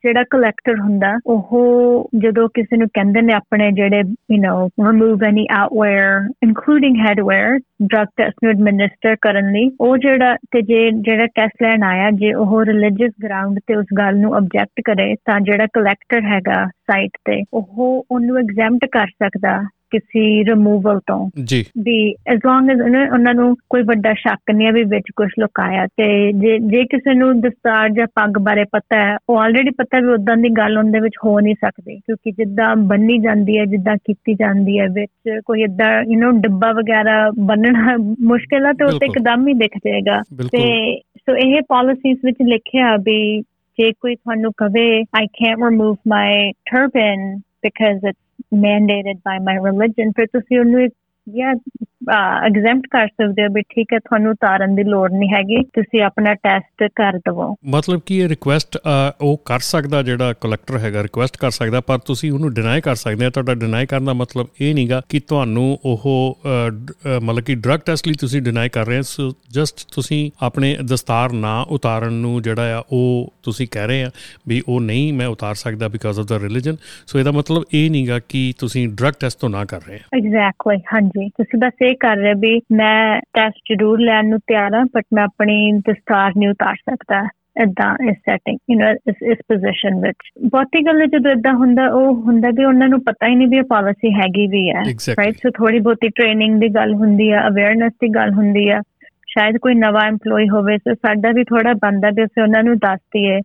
[0.04, 4.02] ਜਿਹੜਾ ਕਲੈਕਟਰ ਹੁੰਦਾ ਉਹ ਜਦੋਂ ਕਿਸੇ ਨੂੰ ਕਹਿੰਦੇ ਨੇ ਆਪਣੇ ਜਿਹੜੇ
[4.32, 10.36] you know remove any outerwear including headwear drug test ਨੂੰ ਐਡਮਿਨਿਸਟਰ ਕਰਨ ਲਈ ਉਹ ਜਿਹੜਾ
[10.36, 14.82] ਤੇ ਜੇ ਜਿਹੜਾ ਟੈਸਟ ਲੈਣ ਆਇਆ ਜੇ ਉਹ ਰਿਲੀਜੀਅਸ ਗਰਾਊਂਡ ਤੇ ਉਸ ਗੱਲ ਨੂੰ ਆਬਜੈਕਟ
[14.86, 21.30] ਕਰੇ ਤਾਂ ਜਿਹੜਾ ਕਲੈਕਟਰ ਹੈਗਾ ਸਾਈਟ ਤੇ ਉਹ ਉਹਨੂੰ ਐਗਜ਼ੈਂਪਟ ਕਰ ਸਕਦਾ। ਕਿਸੇ ਰਿਮੂਵਲ ਤੋਂ
[21.44, 25.28] ਜੀ। ਵੀ ਐਸ ਲੌਂਗ ਐਸ ਉਹਨਾਂ ਨੂੰ ਕੋਈ ਵੱਡਾ ਸ਼ੱਕ ਨਹੀਂ ਹੈ ਵੀ ਵਿੱਚ ਕੁਝ
[25.40, 30.00] ਲੁਕਾਇਆ ਤੇ ਜੇ ਜੇ ਕਿਸੇ ਨੂੰ ਦਸਤਾਰ ਜਾਂ ਪੱਗ ਬਾਰੇ ਪਤਾ ਹੈ ਉਹ ਆਲਰੇਡੀ ਪਤਾ
[30.00, 33.96] ਵੀ ਉਦਾਂ ਦੀ ਗੱਲ ਉਹਦੇ ਵਿੱਚ ਹੋ ਨਹੀਂ ਸਕਦੀ ਕਿਉਂਕਿ ਜਿੱਦਾਂ ਬੰਨੀ ਜਾਂਦੀ ਹੈ ਜਿੱਦਾਂ
[33.96, 39.06] ਕੀਤੀ ਜਾਂਦੀ ਹੈ ਵਿੱਚ ਕੋਈ ਇਦਾਂ ਯੂ نو ਡੱਬਾ ਵਗੈਰਾ ਬੰਨਣਾ ਮੁਸ਼ਕਿਲ ਹੈ ਤੇ ਉੱਤੇ
[39.06, 43.42] ਇੱਕਦਮ ਹੀ ਦਿਖ ਜਾਏਗਾ। ਤੇ ਸੋ ਇਹ ਪਾਲਿਸੀਜ਼ ਵਿੱਚ ਲਿਖਿਆ ਵੀ
[43.80, 50.14] ਜੇ ਕੋਈ ਤੁਹਾਨੂੰ ਕਵੇ I can't remove my turban because it's mandated by my religion,
[50.14, 50.92] pero this year Luis
[51.38, 51.56] ਜਾਂ
[52.46, 56.34] ਐਗਜ਼ੈਂਪਟ ਕਰ ਸਕਦੇ ਹੋ ਵੀ ਠੀਕ ਹੈ ਤੁਹਾਨੂੰ ਉਤਾਰਨ ਦੀ ਲੋੜ ਨਹੀਂ ਹੈਗੀ ਤੁਸੀਂ ਆਪਣਾ
[56.34, 58.78] ਟੈਸਟ ਕਰ ਦਵੋ। ਮਤਲਬ ਕਿ ਇਹ ਰਿਕੁਐਸਟ
[59.22, 63.26] ਉਹ ਕਰ ਸਕਦਾ ਜਿਹੜਾ ਕਲੈਕਟਰ ਹੈਗਾ ਰਿਕੁਐਸਟ ਕਰ ਸਕਦਾ ਪਰ ਤੁਸੀਂ ਉਹਨੂੰ ਡਿਨਾਈ ਕਰ ਸਕਦੇ
[63.26, 66.38] ਆ ਤੁਹਾਡਾ ਡਿਨਾਈ ਕਰਨ ਦਾ ਮਤਲਬ ਇਹ ਨਹੀਂਗਾ ਕਿ ਤੁਹਾਨੂੰ ਉਹ
[67.24, 71.62] ਮਤਲਬ ਕਿ ਡਰਗ ਟੈਸਟ ਲਈ ਤੁਸੀਂ ਡਿਨਾਈ ਕਰ ਰਹੇ ਹੋ। ਜਸਟ ਤੁਸੀਂ ਆਪਣੇ ਦਸਤਾਰ ਨਾ
[71.62, 74.10] ਉਤਾਰਨ ਨੂੰ ਜਿਹੜਾ ਆ ਉਹ ਤੁਸੀਂ ਕਹਿ ਰਹੇ ਆ
[74.48, 76.76] ਵੀ ਉਹ ਨਹੀਂ ਮੈਂ ਉਤਾਰ ਸਕਦਾ because of the religion
[77.08, 80.78] so ਇਹਦਾ ਮਤਲਬ ਇਹ ਨਹੀਂਗਾ ਕਿ ਤੁਸੀਂ ਡਰਗ ਟੈਸਟ ਤੋਂ ਨਾ ਕਰ ਰਹੇ ਆ ਐਗਜ਼ੈਕਟਲੀ
[80.94, 85.04] ਹਾਂਜੀ। ਤੁਸੀਂ ਬਸ ਇਹ ਕਰ ਰਹੇ ਵੀ ਮੈਂ ਟੈਸਟ ਜ਼ਰੂਰ ਲੈਣ ਨੂੰ ਤਿਆਰ ਹਾਂ ਬਟ
[85.14, 87.28] ਮੈਂ ਆਪਣੀ ਦਸਤਾਰ ਨਹੀਂ ਉਤਾਰ ਸਕਦਾ
[87.62, 92.14] ਇਦਾਂ ਇਸ ਸੈਟਿੰਗ ਯੂ نو ਇਸ ਇਸ ਪੋਜੀਸ਼ਨ ਵਿੱਚ। ਬਹੁਤੀ ਗੱਲ ਜਦੋਂ ਇਦਾਂ ਹੁੰਦਾ ਉਹ
[92.14, 95.50] ਹੁੰਦਾ ਵੀ ਉਹਨਾਂ ਨੂੰ ਪਤਾ ਹੀ ਨਹੀਂ ਵੀ ਇਹ ਪਾਲਿਸੀ ਹੈਗੀ ਵੀ ਹੈ ਰਾਈਟ ਸੋ
[95.50, 98.80] ਥੋੜੀ ਬਹੁਤੀ ਟ੍ਰੇਨਿੰਗ ਦੀ ਗੱਲ ਹੁੰਦੀ ਹੈ ਅਵੇਅਰਨੈਸ ਦੀ ਗੱਲ ਹੁੰਦੀ ਹੈ
[99.28, 103.00] ਸ਼ਾਇਦ ਕੋਈ ਨਵਾਂ EMPLOYE ਹੋਵੇ ਸੋ ਸਾਡਾ ਵੀ ਥੋੜਾ ਬੰਦਾ ਵੀ ਅਸੀਂ ਉਹਨਾਂ ਨੂੰ ਦੱਸ
[103.00, 103.40] ਦਈਏ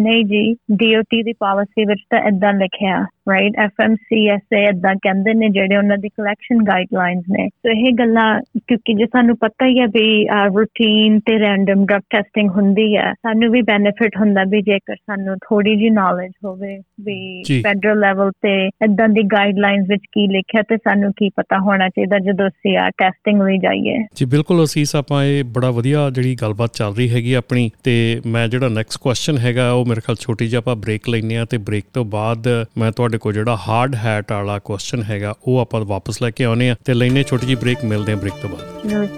[0.00, 5.76] ਨਹੀਂ ਜੀ ਡੀਓਟੀ ਦੀ ਪਾਲਿਸੀ ਵਿੱਚ ਤਾਂ ਇਦਾਂ ਲਿਖਿਆ। ਰਾਈਟ ਐਫਐਮਸੀਐਸਏ ਇਦਾਂ ਕਹਿੰਦੇ ਨੇ ਜਿਹੜੇ
[5.76, 10.28] ਉਹਨਾਂ ਦੀ ਕਲੈਕਸ਼ਨ ਗਾਈਡਲਾਈਨਸ ਨੇ। ਸੋ ਇਹ ਗੱਲਾਂ ਕਿਉਂਕਿ ਜੇ ਸਾਨੂੰ ਪਤਾ ਹੀ ਹੈ ਵੀ
[10.46, 15.76] ਰੂਟੀਨ ਤੇ ਰੈਂਡਮ ਡਰਗ ਟੈਸਟਿੰਗ ਹੁੰਦੀ ਹੈ ਸਾਨੂੰ ਵੀ ਬੈਨੀਫਿਟ ਹੁੰਦਾ ਵੀ ਜੇਕਰ ਸਾਨੂੰ ਥੋੜੀ
[15.76, 21.12] ਜੀ ਨੌਲੇਜ ਹੋਵੇ ਵੀ ਫੈਡਰਲ ਲੈਵਲ ਤੇ ਇਦਾਂ ਦੀ ਗਾਈਡਲਾਈਨਸ ਵਿੱਚ ਕੀ ਲਿਖਿਆ ਤੇ ਸਾਨੂੰ
[21.12, 25.44] ਕੀ ਪਤਾ ਹੋਣਾ ਚਾਹੀਦਾ ਜਦੋਂ ਅਸੀਂ ਆ ਟੈਸਟਿੰਗ ਲਈ ਜਾਈਏ। ਜੀ ਬਿਲਕੁਲ ਅਸੀਸ ਆਪਾਂ ਇਹ
[25.44, 29.86] ਬੜਾ ਵਧੀਆ ਜਿਹੜੀ ਗੱਲਬਾਤ ਚੱਲ ਰਹੀ ਹੈਗੀ ਆਪਣੀ ਤੇ ਮੈਂ ਜਿਹੜਾ ਨੈਕਸਟ ਕੁਐਸਚਨ ਹੈਗਾ ਉਹ
[29.86, 33.32] ਮੇਰੇ ਖਿਆਲ ਛੋਟੀ ਜਿਹੀ ਆਪਾਂ ਬ੍ਰੇਕ ਲੈਨੇ ਆ ਤੇ ਬ੍ਰੇਕ ਤੋਂ ਬਾਅਦ ਮੈਂ ਤੁਹਾਡੇ ਕੋਲ
[33.32, 37.22] ਜਿਹੜਾ ਹਾਰਡ ਹੈਟ ਵਾਲਾ ਕੁਐਸਚਨ ਹੈਗਾ ਉਹ ਆਪਾਂ ਵਾਪਸ ਲੈ ਕੇ ਆਉਨੇ ਆ ਤੇ ਲੈਨੇ
[37.22, 38.64] ਛੋਟੀ ਜਿਹੀ ਬ੍ਰੇਕ ਮਿਲਦੇ ਆ ਬ੍ਰੇਕ ਤੋਂ ਬਾਅਦ।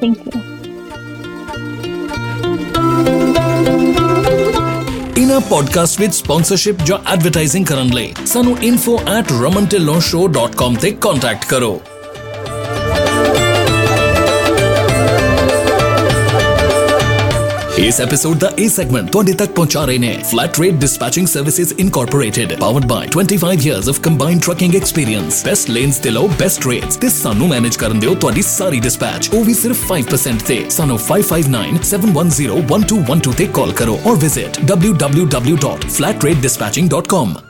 [0.01, 0.15] ਥੈਂਕ ਯੂ
[5.17, 11.81] ਇਨਾ ਪੋਡਕਾਸਟ ਵਿਦ ਸਪਾਂਸਰਸ਼ਿਪ ਜਾਂ ਐਡਵਰਟਾਈਜ਼ਿੰਗ ਕਰਨ ਲਈ ਸਾਨੂੰ info@romantillonshow.com ਤੇ ਕੰਟੈਕਟ ਕਰੋ।
[17.81, 22.53] ਇਸ ਐਪੀਸੋਡ ਦਾ ਇਹ ਸੈਗਮੈਂਟ ਤੁਹਾਡੇ ਤੱਕ ਪਹੁੰਚਾ ਰਹੇ ਨੇ flat rate dispatching services incorporated
[22.59, 27.09] powered by 25 years of combined trucking experience best lanes ਤੇ ਲੋ ਬੈਸਟ ਰੇਟਸ ਤੇ
[27.11, 33.47] ਸਾਨੂੰ ਮੈਨੇਜ ਕਰਨ ਦਿਓ ਤੁਹਾਡੀ ਸਾਰੀ ਡਿਸਪੈਚ ਉਹ ਵੀ ਸਿਰਫ 5% ਤੇ ਸਾਨੂੰ 5597101212 ਤੇ
[33.61, 37.50] ਕਾਲ ਕਰੋ or visit www.flatratedispatching.com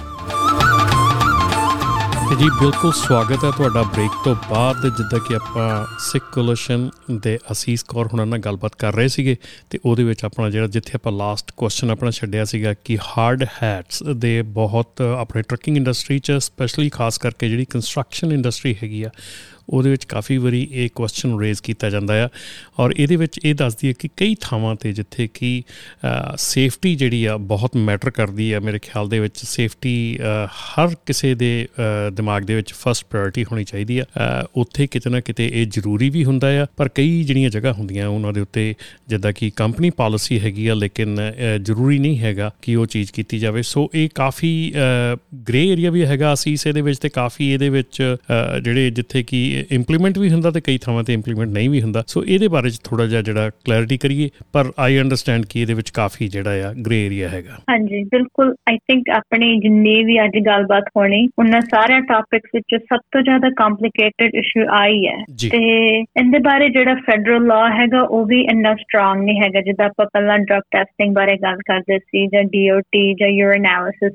[2.31, 6.89] ਤੇ ਜੀ, ਬਿਲਕੁਲ ਸਵਾਗਤ ਹੈ ਤੁਹਾਡਾ ਬ੍ਰੇਕ ਤੋਂ ਬਾਅਦ ਜਿੱਦਾਂ ਕਿ ਆਪਾਂ ਸਿੱਖ ਕੋਲੇਸ਼ਨ
[7.21, 9.35] ਦੇ ਅਸੀਸ ਕੌਰ ਹੁਣਾਂ ਨਾਲ ਗੱਲਬਾਤ ਕਰ ਰਹੇ ਸੀਗੇ
[9.69, 14.03] ਤੇ ਉਹਦੇ ਵਿੱਚ ਆਪਣਾ ਜਿਹੜਾ ਜਿੱਥੇ ਆਪਾਂ ਲਾਸਟ ਕੁਐਸਚਨ ਆਪਣਾ ਛੱਡਿਆ ਸੀਗਾ ਕਿ ਹਾਰਡ ਹੈਟਸ
[14.15, 19.09] ਦੇ ਬਹੁਤ ਆਪਣੇ ਟਰੱਕਿੰਗ ਇੰਡਸਟਰੀ ਚ ਸਪੈਸ਼ਲੀ ਖਾਸ ਕਰਕੇ ਜਿਹੜੀ ਕੰਸਟਰਕਸ਼ਨ ਇੰਡਸਟਰੀ ਹੈਗੀ ਆ
[19.71, 22.29] ਉਹਦੇ ਵਿੱਚ ਕਾਫੀ ਵਾਰੀ ਇਹ ਕੁਐਸਚਨ ਰੇਜ਼ ਕੀਤਾ ਜਾਂਦਾ ਆ
[22.79, 25.63] ਔਰ ਇਹਦੇ ਵਿੱਚ ਇਹ ਦੱਸਦੀ ਹੈ ਕਿ ਕਈ ਥਾਵਾਂ ਤੇ ਜਿੱਥੇ ਕਿ
[26.37, 31.67] ਸੇਫਟੀ ਜਿਹੜੀ ਆ ਬਹੁਤ ਮੈਟਰ ਕਰਦੀ ਆ ਮੇਰੇ ਖਿਆਲ ਦੇ ਵਿੱਚ ਸੇਫਟੀ ਹਰ ਕਿਸੇ ਦੇ
[32.13, 34.05] ਦਿਮਾਗ ਦੇ ਵਿੱਚ ਫਸਟ ਪ੍ਰਾਇੋਰਟੀ ਹੋਣੀ ਚਾਹੀਦੀ ਆ।
[34.55, 38.33] ਉੱਥੇ ਕਿਤੇ ਨਾ ਕਿਤੇ ਇਹ ਜ਼ਰੂਰੀ ਵੀ ਹੁੰਦਾ ਆ, ਪਰ ਕਈ ਜਿਹੜੀਆਂ ਜਗ੍ਹਾ ਹੁੰਦੀਆਂ ਉਹਨਾਂ
[38.33, 38.73] ਦੇ ਉੱਤੇ
[39.09, 41.17] ਜਿੱਦਾਂ ਕਿ ਕੰਪਨੀ ਪਾਲਿਸੀ ਹੈਗੀ ਆ, ਲੇਕਿਨ
[41.61, 44.51] ਜ਼ਰੂਰੀ ਨਹੀਂ ਹੈਗਾ ਕਿ ਉਹ ਚੀਜ਼ ਕੀਤੀ ਜਾਵੇ। ਸੋ ਇਹ ਕਾਫੀ
[45.49, 48.15] ਗ੍ਰੇ ਏਰੀਆ ਵੀ ਹੈਗਾ, ਅਸੀਂ ਇਸ ਦੇ ਵਿੱਚ ਤੇ ਕਾਫੀ ਇਹਦੇ ਵਿੱਚ
[48.63, 52.23] ਜਿਹੜੇ ਜਿੱਥੇ ਕਿ ਇੰਪਲੀਮੈਂਟ ਵੀ ਹੁੰਦਾ ਤੇ ਕਈ ਥਾਵਾਂ ਤੇ ਇੰਪਲੀਮੈਂਟ ਨਹੀਂ ਵੀ ਹੁੰਦਾ। ਸੋ
[52.23, 56.27] ਇਹਦੇ ਬਾਰੇ ਚ ਥੋੜਾ ਜਿਹਾ ਜਿਹੜਾ ਕਲੈਰਿਟੀ ਕਰੀਏ ਪਰ ਆਈ ਅੰਡਰਸਟੈਂਡ ਕਿ ਇਹਦੇ ਵਿੱਚ ਕਾਫੀ
[56.27, 61.29] ਜਿਹੜਾ ਆ ਗ੍ਰੇ ਏਰੀਆ ਹੈਗਾ। ਹਾਂਜੀ ਬਿਲਕੁਲ। ਆਈ ਥਿੰਕ ਆਪਣੇ ਜਿੰਨੇ ਵੀ ਅੱਜ ਗੱਲਬਾਤ ਹੋਣੀ
[61.39, 65.17] ਉਹਨਾਂ ਸਾਰਿਆਂ ਟਾਪਿਕਸ ਵਿੱਚ ਸਭ ਤੋਂ ਜ਼ਿਆਦਾ ਕੰਪਲਿਕੇਟਡ ਇਸ਼ੂ ਆਈ ਹੈ
[65.51, 65.61] ਤੇ
[65.99, 70.39] ਇਹਦੇ ਬਾਰੇ ਜਿਹੜਾ ਫੈਡਰਲ ਲਾ ਹੈਗਾ ਉਹ ਵੀ ਇੰਨਾ ਸਟਰੋਂਗ ਨਹੀਂ ਹੈਗਾ। ਜਿੱਦਾਂ ਆਪਾਂ ਪਹਿਲਾਂ
[70.39, 73.67] ਡਰਗ ਟੈਸਟਿੰਗ ਬਾਰੇ ਗੱਲ ਕਰਦੇ ਸੀ ਜਾਂ ਡੀਓਟੀ ਜਾਂ ਯੂਰਿਨ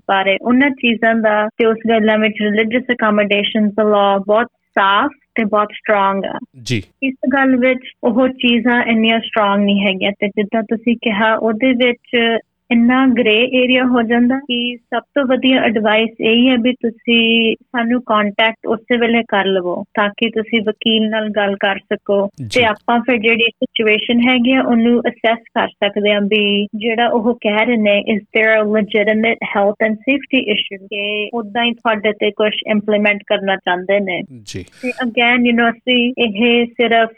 [0.09, 5.45] ਬਾਰੇ ਉਹਨਾਂ ਚੀਜ਼ਾਂ ਦਾ ਤੇ ਉਸ ਗੱਲਾਂ ਵਿੱਚ ਰਿਲੀਜੀਅਸ ਅਕਮੋਡੇਸ਼ਨਸ ਦਾ ਲਾ ਬਹੁਤ ਸਾਫ਼ ਤੇ
[5.45, 10.63] ਬਹੁਤ ਸਟਰੋਂਗ ਆ। ਜੀ। ਇਸ ਗੱਲ ਵਿੱਚ ਉਹ ਚੀਜ਼ਾਂ ਇੰਨੀਆਂ ਸਟਰੋਂਗ ਨਹੀਂ ਹੈਗੀਆਂ ਤੇ ਜਿੱਦਾਂ
[10.63, 12.39] ਤੁਸੀਂ ਕਿਹਾ ਉਹਦੇ ਵਿੱਚ
[12.72, 18.02] ਇੰਨਾ ਗ੍ਰੇ ਏਰੀਆ ਹੋ ਜਾਂਦਾ ਕਿ ਸਭ ਤੋਂ ਵਧੀਆ ਐਡਵਾਈਸ ਇਹ ਹੈ ਵੀ ਤੁਸੀਂ ਸਾਨੂੰ
[18.02, 23.00] ਕੰਟੈਕਟ ਉਸੇ ਵੇਲੇ ਕਰ ਲਵੋ ਤਾਂ ਕਿ ਤੁਸੀਂ ਵਕੀਲ ਨਾਲ ਗੱਲ ਕਰ ਸਕੋ ਤੇ ਆਪਾਂ
[23.00, 27.78] ਫਿਰ ਜਿਹੜੀ ਸਿਚੁਏਸ਼ਨ ਹੈਗੀ ਆ ਉਹਨੂੰ ਅਸੈਸ ਕਰ ਸਕਦੇ ਆ ਵੀ ਜਿਹੜਾ ਉਹ ਕਹਿ ਰਹੇ
[27.78, 32.52] ਨੇ ਇਸ there a legitimate health and safety issue ਕਿ ਉਦਾਂ ਹੀ ਤੁਹਾਡੇ ਤੇ ਕੁਝ
[32.68, 37.10] ਇੰਪਲੀਮੈਂਟ ਕਰਨਾ ਚਾਹੁੰਦੇ ਨੇ ਜੀ ਤੇ ਅਗੇਨ ਯੂ نو ਸੀ ਇਹ ਸਿਰਫ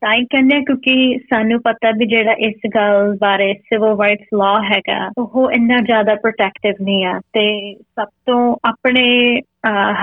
[0.00, 5.51] ਤਾਂ ਕਹਿੰਦੇ ਕਿਉਂਕਿ ਸਾਨੂੰ ਪਤਾ ਵੀ ਜਿਹੜਾ ਇਸ ਗੱਲ ਬਾਰੇ ਸਿਵਲ ਰਾਈਟਸ ਲਾ ਹੈਗਾ। ਉਹ
[5.51, 9.05] ਇੰਨਾ ਜ਼ਿਆਦਾ ਪ੍ਰੋਟੈਕਟਿਵ ਨਹੀਂ ਆ ਤੇ ਸਭ ਤੋਂ ਆਪਣੇ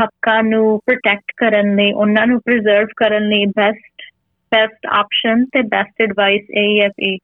[0.01, 4.07] ਹੱਕਾਂ ਨੂੰ ਪ੍ਰੋਟੈਕਟ ਕਰਨ ਲਈ, ਉਹਨਾਂ ਨੂੰ ਪ੍ਰੀਜ਼ਰਵ ਕਰਨ ਲਈ ਬੈਸਟ
[4.53, 7.17] ਬੈਸਟ ਆਪਸ਼ਨ ਤੇ ਬੈਸਟ ਐਡਵਾਈਸ ਇਹ ਹੈ ਕਿ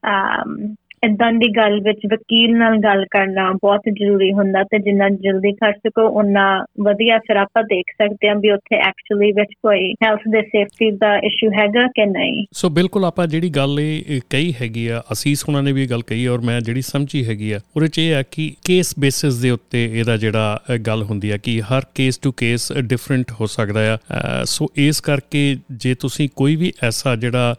[1.05, 5.73] ਇਦਾਂ ਦੀ ਗੱਲ ਵਿੱਚ ਵਕੀਲ ਨਾਲ ਗੱਲ ਕਰਨਾ ਬਹੁਤ ਜ਼ਰੂਰੀ ਹੁੰਦਾ ਤੇ ਜਿੰਨਾ ਜਲਦੀ ਕਰ
[5.73, 6.51] ਸਕੋ ਉਹਨਾਂ
[6.85, 11.17] ਵਧੀਆ ਫਿਰ ਆਪਾਂ ਦੇਖ ਸਕਦੇ ਹਾਂ ਵੀ ਉੱਥੇ ਐਕਚੁਅਲੀ ਵਿੱਚ ਕੋਈ ਹੈਲਥ ਦੇ ਸੇਫਟੀ ਦਾ
[11.27, 15.63] ਇਸ਼ੂ ਹੈਗਾ ਕਿ ਨਹੀਂ। ਸੋ ਬਿਲਕੁਲ ਆਪਾਂ ਜਿਹੜੀ ਗੱਲ ਇਹ ਕਹੀ ਹੈਗੀ ਆ, ਅਸੀਸ ਉਹਨਾਂ
[15.63, 18.51] ਨੇ ਵੀ ਗੱਲ ਕਹੀ ਔਰ ਮੈਂ ਜਿਹੜੀ ਸਮਝੀ ਹੈਗੀ ਆ, ਉਹਦੇ ਚ ਇਹ ਆ ਕਿ
[18.65, 23.33] ਕੇਸ ਬੇਸਿਸ ਦੇ ਉੱਤੇ ਇਹਦਾ ਜਿਹੜਾ ਗੱਲ ਹੁੰਦੀ ਆ ਕਿ ਹਰ ਕੇਸ ਟੂ ਕੇਸ ਡਿਫਰੈਂਟ
[23.41, 23.99] ਹੋ ਸਕਦਾ ਆ।
[24.45, 27.55] ਸੋ ਇਸ ਕਰਕੇ ਜੇ ਤੁਸੀਂ ਕੋਈ ਵੀ ਐਸਾ ਜਿਹੜਾ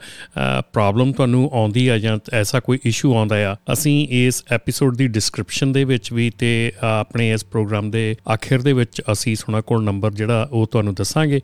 [0.74, 5.72] ਪ੍ਰੋਬਲਮ ਤੁਹਾਨੂੰ ਆਉਂਦੀ ਆ ਜਾਂ ਐਸਾ ਕੋਈ ਇਸ਼ੂ ਆਉਂਦਾ ਆ ਅਸੀਂ ਇਸ ਐਪੀਸੋਡ ਦੀ ਡਿਸਕ੍ਰਿਪਸ਼ਨ
[5.72, 10.12] ਦੇ ਵਿੱਚ ਵੀ ਤੇ ਆਪਣੇ ਇਸ ਪ੍ਰੋਗਰਾਮ ਦੇ ਆਖਿਰ ਦੇ ਵਿੱਚ ਅਸੀਂ ਸੁਣਾ ਕੋਲ ਨੰਬਰ
[10.14, 11.40] ਜਿਹੜਾ ਉਹ ਤੁਹਾਨੂੰ ਦੱਸਾਂਗੇ।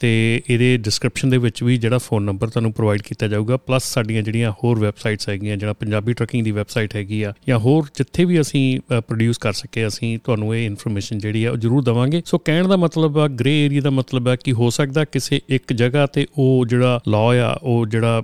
[0.00, 0.10] ਤੇ
[0.50, 4.52] ਇਹਦੇ ਡਿਸਕ੍ਰਿਪਸ਼ਨ ਦੇ ਵਿੱਚ ਵੀ ਜਿਹੜਾ ਫੋਨ ਨੰਬਰ ਤੁਹਾਨੂੰ ਪ੍ਰੋਵਾਈਡ ਕੀਤਾ ਜਾਊਗਾ ਪਲੱਸ ਸਾਡੀਆਂ ਜਿਹੜੀਆਂ
[4.64, 8.80] ਹੋਰ ਵੈਬਸਾਈਟਸ ਹੈਗੀਆਂ, ਜਿਹੜਾ ਪੰਜਾਬੀ ਟਰੱਕਿੰਗ ਦੀ ਵੈਬਸਾਈਟ ਹੈਗੀ ਆ, ਜਾਂ ਹੋਰ ਜਿੱਥੇ ਵੀ ਅਸੀਂ
[8.90, 12.76] ਪ੍ਰੋਡਿਊਸ ਕਰ ਸਕੇ, ਅਸੀਂ ਤੁਹਾਨੂੰ ਇਹ ਇਨਫੋਰਮੇਸ਼ਨ ਜਿਹੜੀ ਆ ਉਹ ਜ਼ਰੂਰ ਦਵਾਂਗੇ। ਸੋ ਕਹਿਣ ਦਾ
[12.76, 16.66] ਮਤਲਬ ਆ ਗ੍ਰੇ ਏਰੀਆ ਦਾ ਮਤਲਬ ਹੈ ਕਿ ਹੋ ਸਕਦਾ ਕਿਸੇ ਇੱਕ ਜਗ੍ਹਾ ਤੇ ਉਹ
[16.66, 18.22] ਜਿਹੜਾ ਲਾਅ ਆ, ਉਹ ਜਿਹੜਾ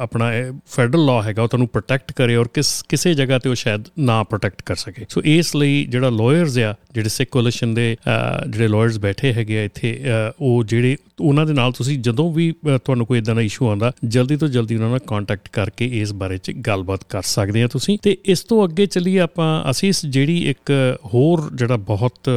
[0.00, 0.30] ਆਪਣਾ
[0.66, 4.22] ਫੈਡਰਲ ਲਾਅ ਹੈਗਾ, ਉਹ ਤੁਹਾਨੂੰ ਪ੍ਰੋਟੈਕਟ ਕਰੇ। ਔਰ ਕਿਸ, ਕਿਸੇ ਜਗ੍ਹਾ ਤੇ ਉਹ ਸ਼ਾਇਦ ਨਾ
[4.24, 7.96] ਪ੍ਰੋਟੈਕਟ ਕਰ ਸਕੇ। ਸੋ ਇਸ ਲਈ ਜਿਹੜਾ ਲਾਇਰਸ ਆ, ਜਿਹੜੇ ਸਿੱਖ ਕੋਲੀਸ਼ਨ ਦੇ
[8.48, 9.98] ਜਿਹੜੇ ਲਾਇਰਸ ਬੈਠੇ ਹੈਗੇ ਆ ਇੱਥੇ
[10.40, 14.36] ਉਹ ਜਿਹੜੇ, ਉਹਨਾਂ ਦੇ ਨਾਲ ਤੁਸੀਂ ਜਦੋਂ ਵੀ ਤੁਹਾਨੂੰ ਕੋਈ ਇਦਾਂ ਦਾ ਇਸ਼ੂ ਆਉਂਦਾ, ਜਲਦੀ
[14.36, 18.16] ਤੋਂ ਜਲਦੀ ਉਹਨਾਂ ਨਾਲ ਕੰਟੈਕਟ ਕਰਕੇ ਇਸ ਬਾਰੇ 'ਚ ਗੱਲਬਾਤ ਕਰ ਸਕਦੇ ਆ ਤੁਸੀਂ। ਤੇ
[18.26, 20.72] ਇਸ ਤੋਂ ਅੱਗੇ ਚੱਲੀਏ ਆਪਾਂ, ਅਸੀਂ ਜਿਹੜੀ ਇੱਕ
[21.14, 22.30] ਹੋਰ ਜਿਹੜਾ ਬਹੁਤ,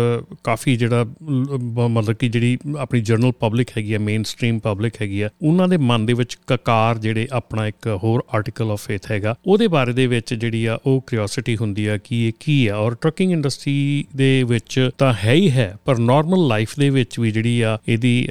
[0.43, 5.29] ਕਾਫੀ ਜਿਹੜਾ ਮਤਲਬ ਕਿ ਜਿਹੜੀ ਆਪਣੀ ਜਰਨਲ ਪਬਲਿਕ ਹੈਗੀ ਆ ਮੇਨ ਸਟ੍ਰੀਮ ਪਬਲਿਕ ਹੈਗੀ ਆ,
[5.41, 9.67] ਉਹਨਾਂ ਦੇ ਮਨ ਦੇ ਵਿੱਚ ਕਕਾਰ ਜਿਹੜੇ ਆਪਣਾ ਇੱਕ ਹੋਰ ਆਰਟੀਕਲ ਆਫ ਫੇਥ ਹੈਗਾ, ਉਹਦੇ
[9.67, 12.75] ਬਾਰੇ ਦੇ ਵਿੱਚ ਜਿਹੜੀ ਆ ਉਹ ਕਿਉਰਿਓਸਿਟੀ ਹੁੰਦੀ ਆ ਕਿ ਇਹ ਕੀ ਆ?
[12.75, 17.31] ਔਰ ਟਰੱਕਿੰਗ ਇੰਡਸਟਰੀ ਦੇ ਵਿੱਚ ਤਾਂ ਹੈ ਹੀ ਹੈ, ਪਰ ਨਾਰਮਲ ਲਾਈਫ ਦੇ ਵਿੱਚ ਵੀ
[17.31, 18.27] ਜਿਹੜੀ ਆ ਇਹਦੀ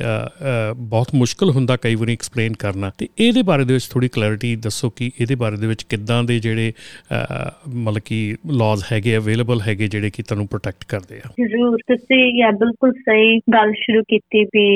[0.78, 4.90] ਬਹੁਤ ਮੁਸ਼ਕਲ ਹੁੰਦਾ ਕਈ ਵਾਰੀ ਐਕਸਪਲੇਨ ਕਰਨਾ। ਤੇ ਇਹਦੇ ਬਾਰੇ ਦੇ ਵਿੱਚ ਥੋੜੀ ਕਲੈਰਿਟੀ ਦੱਸੋ
[4.90, 6.72] ਕਿ ਇਹਦੇ ਬਾਰੇ ਦੇ ਵਿੱਚ ਕਿੱਦਾਂ ਦੇ ਜਿਹੜੇ
[7.12, 8.18] ਮਤਲਬ ਕਿ
[8.52, 11.30] ਲਾਜ਼ ਹੈਗੇ ਅਵੇਲੇਬਲ ਹੈਗੇ ਜਿਹੜੇ ਕਿ ਤੁਹਾਨੂੰ ਪ੍ਰੋਟੈਕਟ ਕਰਦੇ ਆ?
[11.40, 14.66] ਜ਼ਰੂਰ, ਤੁਸੀਂ ਇਹ ਬਿਲਕੁਲ ਸਹੀ ਗੱਲ ਸ਼ੁਰੂ ਕੀਤੀ ਵੀ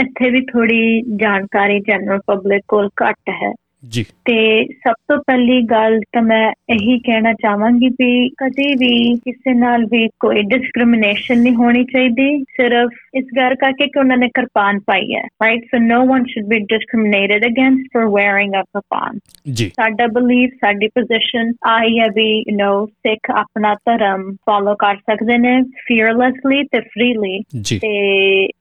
[0.00, 3.52] ਇੱਥੇ ਵੀ ਥੋੜੀ ਜਾਣਕਾਰੀ ਜਨਰਲ ਪਬਲਿਕ ਕੋਲ ਘੱਟ ਹੈ।
[3.84, 9.54] ਜੀ। ਤੇ ਸਭ ਤੋਂ ਪਹਿਲੀ ਗੱਲ ਤਾਂ ਮੈਂ ਇਹੀ ਕਹਿਣਾ ਚਾਹਾਂਗੀ ਕਿ ਕਦੇ ਵੀ ਕਿਸੇ
[9.54, 14.78] ਨਾਲ ਵੀ ਕੋਈ ਡਿਸਕ੍ਰਿਮੀਨੇਸ਼ਨ ਨਹੀਂ ਹੋਣੀ ਚਾਹੀਦੀ ਸਿਰਫ ਇਸ ਗੱਲ ਕਰਕੇ ਕਿ ਉਹਨਾਂ ਨੇ ਕਿਰਪਾਨ
[14.80, 19.18] ਪਾਈ ਹੈ right so no one should be discriminated against for wearing a kirpan.
[19.52, 24.96] ਜੀ। ਸਾਡਾ ਬਲੀਫ ਸਾਡੀ ਪੋਜੀਸ਼ਨ ਆਈ ਹੈ ਵੀ ਯੂ نو ਸਿੱਖ ਆਪਣਾ ਧਰਮ ਫਾਲੋ ਕਰ
[24.96, 27.38] ਸਕਦੇ ਨੇ ਫੀਅਰਲੈਸਲੀ ਤੇ ਫ੍ਰੀਲੀ
[27.80, 27.94] ਤੇ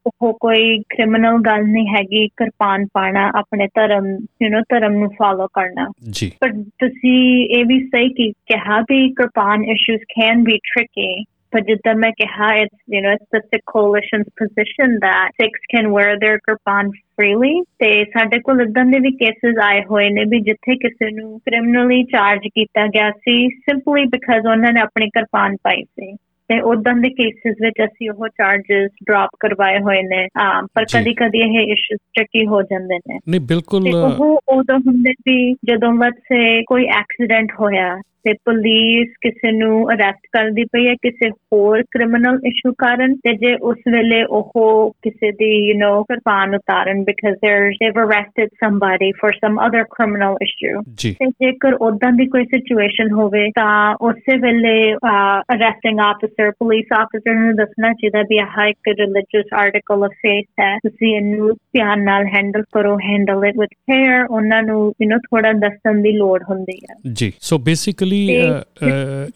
[0.05, 4.07] ਉਹ ਕੋਈ ਕ੍ਰਿਮੀਨਲ ਗੱਲ ਨਹੀਂ ਹੈਗੀ ਕਿਰਪਾਨ ਪਾਣਾ ਆਪਣੇ ਧਰਮ
[4.43, 9.09] ਯੂ نو ਧਰਮ ਨੂੰ ਫਾਲੋ ਕਰਨਾ। ਜੀ। ਪਰ ਤੁਸੀਂ ਇਹ ਵੀ ਸਹੀ ਕਿ ਕਿਹਾ ਵੀ
[9.09, 11.25] kirpan issues can be tricky
[11.55, 15.89] but ਜਿੱਦਾਂ ਮੈਂ ਕਿਹਾ it's you know it's the Sikh coalition's position that Sikhs can
[15.91, 20.39] wear their kirpan freely ਤੇ ਸਾਡੇ ਕੋਲ ਇਦਾਂ ਦੇ ਵੀ ਕੇਸਿਸ ਆਏ ਹੋਏ ਨੇ ਵੀ
[20.39, 25.83] ਜਿੱਥੇ ਕਿਸੇ ਨੂੰ ਕ੍ਰਿਮੀਨਲੀ ਚਾਰਜ ਕੀਤਾ ਗਿਆ ਸੀ ਸਿੰਪਲੀ ਬਿਕਾਜ਼ ਉਹਨਾਂ ਨੇ ਆਪਣੀ ਕਿਰਪਾਨ ਪਾਈ
[25.83, 26.15] ਸੀ।
[26.49, 30.27] ਤੇ ਉਦਾਂ ਦੇ ਕੇਸਿਸ ਵਿੱਚ ਅਸੀਂ ਉਹ ਚਾਰजेस ਡ੍ਰੌਪ ਕਰਵਾਏ ਹੋਏ ਨੇ
[30.75, 35.53] ਪਰ ਕਦੀ ਕਦੀ ਇਹ ਇਸ਼ੂਸ ਟ੍ਰਿਕੀ ਹੋ ਜਾਂਦੇ ਨੇ। ਨਹੀਂ ਬਿਲਕੁਲ ਉਹ ਉਦੋਂ ਹੁੰਦੇ ਸੀ
[35.53, 41.83] ਜਦੋਂ ਵਸੇ ਕੋਈ ਐਕਸੀਡੈਂਟ ਹੋਇਆ ਤੇ ਪੁਲਿਸ ਕਿਸੇ ਨੂੰ ਅਰੈਸਟ ਕਰਦੀ ਪਈ ਹੈ ਕਿਸੇ ਹੋਰ
[41.91, 47.35] ਕ੍ਰਿਮੀਨਲ ਇਸ਼ੂ ਕਾਰਨ ਤੇ ਜੇ ਉਸ ਵੇਲੇ ਉਹ ਕਿਸੇ ਦੀ ਯੂ نو ਕਿਰਪਾਨ ਉਤਾਰਨ because
[47.35, 47.49] they
[47.85, 50.81] have arrested somebody for some other criminal issue
[51.19, 57.55] ਤੇ ਜੇਕਰ ਉਦਾਂ ਦੀ ਕੋਈ ਸਿਚੁਏਸ਼ਨ ਹੋਵੇ ਤਾਂ ਉਸੇ ਵੇਲੇ ਅਰੈਸਟਿੰਗ ਆਫਿਸਰ ਪੁਲਿਸ ਆਫੀਸਰ ਨੂੰ
[57.55, 62.63] ਦੱਸਣਾ ਚਾਹੀਦਾ ਵੀ ਆਹ ਇੱਕ ਰਿਲੀਜੀਅਸ ਆਰਟੀਕਲ ਆਫ ਫੇਥ ਹੈ। ਤੁਸੀਂ ਇਹਨੂੰ ਧਿਆਨ ਨਾਲ ਹੈਂਡਲ
[62.73, 66.95] ਕਰੋ ਹੈਂਡਲ ਇਟ ਵਿਦ ਕੇਅਰ ਉਹਨਾਂ ਨੂੰ ਯੂ نو ਥੋੜਾ ਦੱਸਣ ਦੀ ਲੋੜ ਹੁੰਦੀ ਹੈ।
[67.13, 68.27] ਜੀ ਸੋ ਬੇਸਿਕਲੀ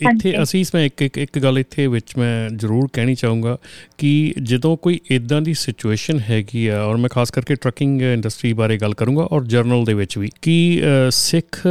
[0.02, 3.58] ਇੱਥੇ ਅਸੀਂ ਇਸ ਵਿੱਚ ਇੱਕ ਇੱਕ ਗੱਲ ਇੱਥੇ ਵਿੱਚ ਮੈਂ ਜ਼ਰੂਰ ਕਹਿਣੀ ਚਾਹੂੰਗਾ
[3.98, 8.78] ਕਿ ਜਦੋਂ ਕੋਈ ਇਦਾਂ ਦੀ ਸਿਚੁਏਸ਼ਨ ਹੈਗੀ ਆ ਔਰ ਮੈਂ ਖਾਸ ਕਰਕੇ ਟਰੱਕਿੰਗ ਇੰਡਸਟਰੀ ਬਾਰੇ
[8.78, 11.62] ਗੱਲ ਕਰੂੰਗਾ ਔਰ ਜਰਨਲ ਦੇ ਵਿੱਚ ਵੀ ਕਿ ਸਿੱਖ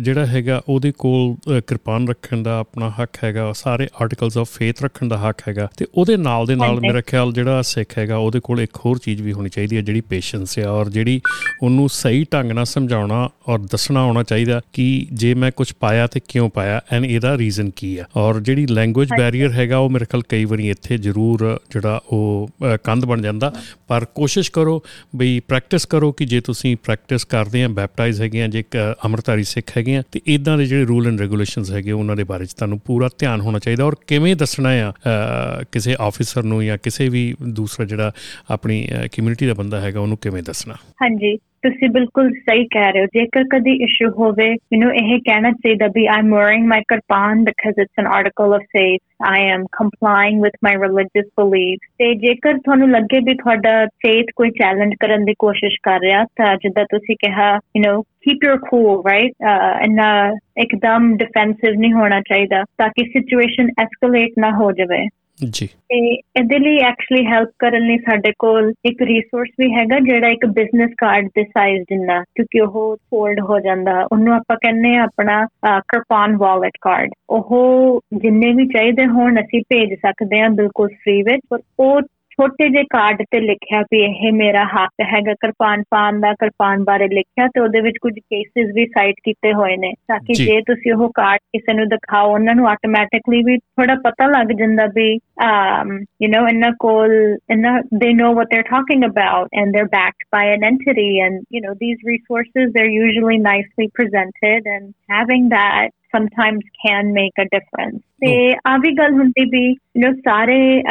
[0.00, 5.08] ਜਿਹੜਾ ਹੈਗਾ ਉਹਦੇ ਕੋਲ ਕਿਰਪਾਨ ਰੱਖਣ ਦਾ ਆਪਣਾ ਹੱਕ ਹੈਗਾ ਸਾਰੇ ਆਰਟੀਕਲਸ ਆਫ ਫੇਥ ਰੱਖਣ
[5.08, 8.60] ਦਾ ਹੱਕ ਹੈਗਾ ਤੇ ਉਹਦੇ ਨਾਲ ਦੇ ਨਾਲ ਮੇਰਾ ਖਿਆਲ ਜਿਹੜਾ ਸਿੱਖ ਹੈਗਾ ਉਹਦੇ ਕੋਲ
[8.60, 11.20] ਇੱਕ ਹੋਰ ਚੀਜ਼ ਵੀ ਹੋਣੀ ਚਾਹੀਦੀ ਹੈ ਜਿਹੜੀ ਪੇਸ਼ੈਂਸ ਹੈ ਔਰ ਜਿਹੜੀ
[11.62, 16.20] ਉਹਨੂੰ ਸਹੀ ਢੰਗ ਨਾਲ ਸਮਝਾਉਣਾ ਔਰ ਦੱਸਣਾ ਆਉਣਾ ਚਾਹੀਦਾ ਕਿ ਜੇ ਮੈਂ ਕੁਝ ਪਾਇਆ ਤੇ
[16.28, 20.22] ਕਿਉਂ ਪਾਇਆ ਐਂਡ ਇਹਦਾ ਰੀਜ਼ਨ ਕੀ ਆ। ਔਰ ਜਿਹੜੀ ਲੈਂਗੁਏਜ ਬੈਰੀਅਰ ਹੈਗਾ ਉਹ ਮੇਰੇ ਖਿਆਲ
[20.28, 22.50] ਕਈ ਵਾਰੀ ਇੱਥੇ ਜ਼ਰੂਰ ਜਿਹੜਾ ਉਹ
[22.84, 23.52] ਕੰਧ ਬਣ ਜਾਂਦਾ।
[23.88, 24.82] ਪਰ ਕੋਸ਼ਿਸ਼ ਕਰੋ
[25.16, 28.64] ਬਈ ਪ੍ਰੈਕਟਿਸ ਕਰੋ ਕਿ ਜੇ ਤੁਸੀਂ ਪ੍ਰੈਕਟਿਸ ਕਰਦੇ ਆ ਬੈਪਟਾਈਜ਼ ਹੈਗੇ ਆ ਜੇ
[29.06, 32.46] ਅਮਰਤਾਰੀ ਸਿੱਖ ਹੈਗੇ ਆ ਤੇ ਇਦਾਂ ਦੇ ਜਿਹੜੇ ਰੂਲ ਐਂਡ ਰੈਗੂਲੇਸ਼ਨਸ ਹੈਗੇ ਉਹਨਾਂ ਦੇ ਬਾਰੇ
[32.46, 37.08] ਚ ਤੁਹਾਨੂੰ ਪੂਰਾ ਧਿਆਨ ਹੋਣਾ ਚਾਹੀਦਾ। ਔਰ ਕਿਵੇਂ ਦੱਸਣਾ ਆ ਕਿਸੇ ਆਫੀਸਰ ਨੂੰ ਜਾਂ ਕਿਸੇ
[37.08, 38.12] ਵੀ ਦੂਸਰਾ ਜਿਹੜਾ
[38.50, 40.74] ਆਪਣੀ ਕਮਿਊਨਿਟੀ ਦਾ ਬੰਦਾ ਹੈਗਾ, ਉਹਨੂੰ ਕਿਵੇਂ ਦੱਸਣਾ?
[40.74, 45.50] ਹਾਂਜੀ। ਤੁਸੀਂ ਬਿਲਕੁਲ ਸਹੀ ਕਹਿ ਰਹੇ ਹੋ ਜੇਕਰ ਕਦੀ ਇਸ਼ੂ ਹੋਵੇ ਯੂ نو ਇਹ ਕਹਿਣਾ
[45.50, 50.42] ਚਾਹੀਦਾ ਵੀ I'm wearing my kirpan because it's an article of faith I am complying
[50.42, 55.34] with my religious belief ਤੇ ਜੇਕਰ ਤੁਹਾਨੂੰ ਲੱਗੇ ਵੀ ਤੁਹਾਡਾ ਫੇਥ ਕੋਈ ਚੈਲੰਜ ਕਰਨ ਦੀ
[55.38, 60.00] ਕੋਸ਼ਿਸ਼ ਕਰ ਰਿਹਾ ਤਾਂ ਜਿੱਦਾਂ ਤੁਸੀਂ ਕਿਹਾ you know keep your cool right uh, and
[60.02, 65.06] uh, ਇੱਕਦਮ ਡਿਫੈਂਸਿਵ ਨਹੀਂ ਹੋਣਾ ਚਾਹੀਦਾ ਤਾਂ ਕਿ ਸਿਚੁਏਸ਼ਨ ਐਸਕੇਲੇਟ ਨਾ ਹੋ ਜਾਵੇ
[65.38, 70.28] ਜੀ। ਤੇ ਇਹਦੇ ਲਈ ਐਕਚੁਅਲੀ ਹੈਲਪ ਕਰਨ ਲਈ ਸਾਡੇ ਕੋਲ ਇੱਕ ਰਿਸੋਰਸ ਵੀ ਹੈਗਾ, ਜਿਹੜਾ
[70.28, 75.02] ਇੱਕ ਬਿਜ਼ਨਸ ਕਾਰਡ ਦੇ ਸਾਈਜ਼ ਜਿੰਨਾ ਕਿਉਂਕਿ ਉਹ ਫੋਲਡ ਹੋ ਜਾਂਦਾ। ਉਹਨੂੰ ਆਪਾਂ ਕਹਿੰਦੇ ਆ
[75.02, 81.22] ਆਪਣਾ ਕਿਰਪਾਨ ਵਾਲਟ ਕਾਰਡ ਉਹ ਜਿੰਨੇ ਵੀ ਚਾਹੀਦੇ ਹੋਣ, ਅਸੀਂ ਭੇਜ ਸਕਦੇ ਹਾਂ ਬਿਲਕੁਲ ਫ੍ਰੀ
[81.22, 82.00] ਵਿੱਚ, ਪਰ ਉਹ
[82.34, 87.08] ਛੋਟੇ ਜਿਹੇ ਕਾਰਡ ਤੇ ਲਿਖਿਆ ਵੀ ਇਹ ਮੇਰਾ ਹੱਕ ਹੈਗਾ ਕਿਰਪਾਨ ਪਾਣ ਦਾ ਕਿਰਪਾਨ ਬਾਰੇ
[87.08, 90.60] ਲਿਖਿਆ ਤੇ ਉਹਦੇ ਵਿੱਚ ਕੁਝ ਕੇਸਿਸ ਵੀ ਸਾਈਟ ਕੀਤੇ ਹੋਏ ਨੇ ਤਾਂ ਕਿ ਜੀ। ਜੇ
[90.60, 95.20] ਤੁਸੀਂ ਉਹ ਕਾਰਡ ਕਿਸੇ ਨੂੰ ਦਿਖਾਓ ਉਹਨਾਂ ਨੂੰ ਆਟੋਮੈਟਿਕਲੀ ਵੀ ਥੋੜਾ ਪਤਾ ਲੱਗ ਜਾਂਦਾ ਵੀ
[95.44, 95.90] um
[96.24, 100.42] you know ਇਹਨਾਂ ਕੋਲ ਇਹਨਾਂ they know what they're talking about and they're backed by
[100.54, 106.60] an entity and you know these resources they're usually nicely presented and having that sometimes
[106.86, 107.98] can make a difference.
[108.20, 110.82] ਤੇ ਆ ਵੀ ਗੱਲ ਹੁੰਦੀ ਵੀ know ਸਾਰੇ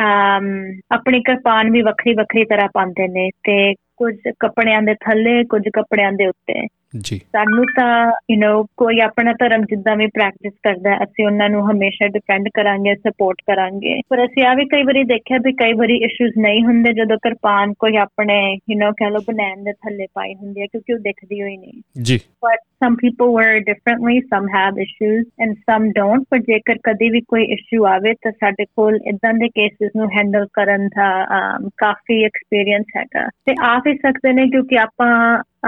[0.92, 6.12] ਆਪਣੀ ਕਿਰਪਾਨ ਵੀ ਵੱਖਰੀ ਵੱਖਰੀ ਤਰ੍ਹਾਂ ਪਾਉਂਦੇ ਨੇ ਤੇ ਕੁਝ ਕੱਪੜਿਆਂ ਦੇ ਥੱਲੇ ਕੁਝ ਕੱਪੜਿਆਂ
[6.12, 11.05] ਦੇ ਉੱਤੇ। ਜੀ ਸਾਨੂੰ ਤਾਂ ਯੂ نو ਕੋਈ ਆਪਣਾ ਧਰਮ ਜਿੱਦਾਂ ਵੀ ਪ੍ਰੈਕਟਿਸ ਕਰਦਾ ਹੈ,
[11.05, 15.38] ਅਸੀਂ ਉਹਨਾਂ ਨੂੰ ਹਮੇਸ਼ਾ ਡਿਫੈਂਡ ਕਰਾਂਗੇ ਸਪੋਰਟ ਕਰਾਂਗੇ ਪਰ ਅਸੀਂ ਆ ਵੀ ਕਈ ਵਾਰੀ ਦੇਖਿਆ
[15.44, 18.38] ਵੀ ਕਈ ਵਾਰੀ ਇਸ਼ੂਜ਼ ਨਹੀਂ ਹੁੰਦੇ ਜਦੋਂ ਕਿਰਪਾਨ ਕੋਈ ਆਪਣੇ
[18.71, 22.03] ਯੂ نو ਕਹ ਲੋ ਬਨੈਣ ਦੇ ਥੱਲੇ ਪਾਈ ਹੁੰਦੀ ਹੈ ਕਿਉਂਕਿ ਉਹ ਦਿਖਦੀ ਹੋਈ ਨਹੀਂ
[22.03, 26.79] ਜੀ but some people wear it differently some have issues and some don't ਪਰ ਜੇਕਰ
[26.83, 31.09] ਕਦੀ ਵੀ ਕੋਈ ਇਸ਼ੂ ਆਵੇ ਤਾਂ ਸਾਡੇ ਕੋਲ ਇਦਾਂ ਦੇ ਕੇਸਿਸ ਨੂੰ ਹੈਂਡਲ ਕਰਨ ਦਾ
[31.38, 35.11] um, ਕਾਫੀ ਐਕਸਪੀਰੀਅੰਸ ਹੈਗਾ ਤੇ ਆ ਵੀ ਸਕਦੇ ਨੇ ਕਿਉਂਕਿ ਆਪਾਂ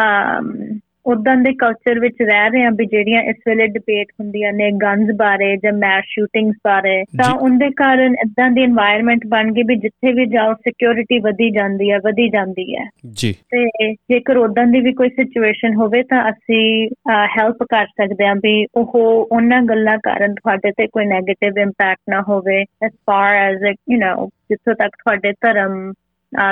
[0.03, 4.72] um, ਉਦਾਂ ਦੇ ਕਲਚਰ ਵਿੱਚ ਰਹਿ ਰਹੇ ਆ ਵੀ ਜਿਹੜੀਆਂ ਇਸ ਵੇਲੇ ਡਿਬੇਟ ਹੁੰਦੀਆਂ ਨੇ
[4.72, 9.76] ਗਨਸ ਬਾਰੇ ਜਾਂ ਮੈਸ ਸ਼ੂਟਿੰਗਸ ਬਾਰੇ ਤਾਂ ਉਹਦੇ ਕਾਰਨ ਇਦਾਂ ਦੀ এনवायरमेंट ਬਣ ਗਈ ਵੀ
[9.76, 14.82] ਜਿੱਥੇ ਵੀ ਜਾਓ ਸਿਕਿਉਰਿਟੀ ਵਧੀ ਜਾਂਦੀ ਹੈ ਵਧੀ ਜਾਂਦੀ ਹੈ। ਜੀ। ਤੇ ਜੇਕਰ ਉਦਾਂ ਦੀ
[14.82, 16.90] ਵੀ ਕੋਈ ਸਿਚੁਏਸ਼ਨ ਹੋਵੇ ਤਾਂ ਅਸੀਂ
[17.38, 18.96] ਹੈਲਪ ਕਰ ਸਕਦੇ ਹਾਂ ਵੀ ਉਹ
[19.32, 24.28] ਉਹਨਾਂ ਗੱਲਾਂ ਕਾਰਨ ਤੁਹਾਡੇ ਤੇ ਕੋਈ 네ਗੇਟਿਵ ਇੰਪੈਕਟ ਨਾ ਹੋਵੇ as far as you know
[24.50, 25.94] ਜਿੱਥੋਂ ਤੱਕ ਤੁਹਾਡੇ ਧਰਮ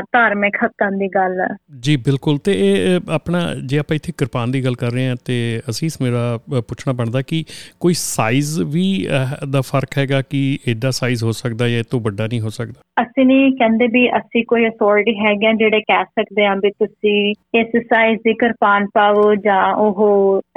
[0.01, 1.47] ਧਾਰਮਿਕ ਹੱਕਾਂ ਦੀ ਗੱਲ। ਹੈ
[1.79, 5.15] ਜੀ ਬਿਲਕੁਲ। ਤੇ ਇਹ ਅ, ਆਪਣਾ ਜੇ ਆਪਾਂ ਇੱਥੇ ਕਿਰਪਾਨ ਦੀ ਗੱਲ ਕਰ ਰਹੇ ਹਾਂ
[5.25, 7.45] ਤੇ ਅਸੀਂ ਮੇਰਾ ਅ, ਪੁੱਛਣਾ ਬਣਦਾ ਕਿ
[7.79, 11.99] ਕੋਈ ਸਾਈਜ਼ ਵੀ ਅ, ਦਾ ਫ਼ਰਕ ਹੈਗਾ ਕਿ ਐਡਾ ਸਾਈਜ਼ ਹੋ ਸਕਦਾ ਜਾਂ ਇਹ ਤੋਂ
[12.01, 12.81] ਵੱਡਾ ਨਹੀਂ ਹੋ ਸਕਦਾ?
[12.97, 17.15] ਅਸੀਂ ਨਹੀਂ ਕਹਿੰਦੇ ਵੀ ਅਸੀਂ ਕੋਈ ਅਥਾਰਟੀ ਹੈਗੇ ਆ ਜਿਹੜੇ ਕਹਿ ਸਕਦੇ ਹਾਂ ਵੀ ਤੁਸੀਂ
[17.53, 20.01] ਇਸ ਸਾਈਜ਼ ਦੀ ਕਿਰਪਾਨ ਪਾਵੋ ਜਾਂ ਉਹ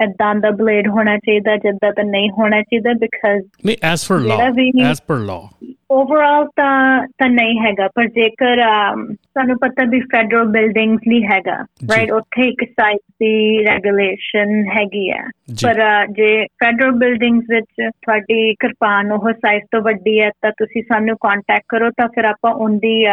[0.02, 4.70] ਏਦਾਂ ਦਾ ਬਲੇਡ ਹੋਣਾ ਚਾਹੀਦਾ ਜਿੱਦਾਂ ਤਾਂ ਨਹੀਂ ਹੋਣਾ ਚਾਹੀਦਾ ਬਿਕਾਜ਼ ਨਹੀਂ ਐਸ ਲਾਅ ਵੀ-
[4.84, 11.06] ਐਸ ਪਰ ਲਾਅ ਓਵਰਆਲ ਤਾਂ ਤਾਂ ਨਹੀਂ ਹੈਗਾ ਪਰ ਜੇਕਰ ਤੁਹਾਨੂੰ ਪਤਾ ਵੀ ਫੈਡਰਲ ਬਿਲਡਿੰਗਸ
[11.08, 11.54] ਲਈ ਹੈਗਾ।
[11.90, 15.22] ਰਾਈਟ ਉੱਥੇ ਇੱਕ ਸਾਈਜ਼ ਦੀ ਰੈਗੂਲੇਸ਼ਨ ਹੈਗੀ ਆ
[15.62, 21.16] ਪਰ ਜੇ ਫੈਡਰਲ ਬਿਲਡਿੰਗਸ ਵਿੱਚ ਤੁਹਾਡੀ ਕਿਰਪਾਨ ਉਹ ਸਾਈਜ਼ ਤੋਂ ਵੱਡੀ ਹੈ ਤਾਂ ਤੁਸੀਂ ਸਾਨੂੰ
[21.20, 23.05] ਕੰਟੈਕਟ ਕਰੋ ਤਾਂ ਫਿਰ ਆਪਾਂ ਉਹਦੀ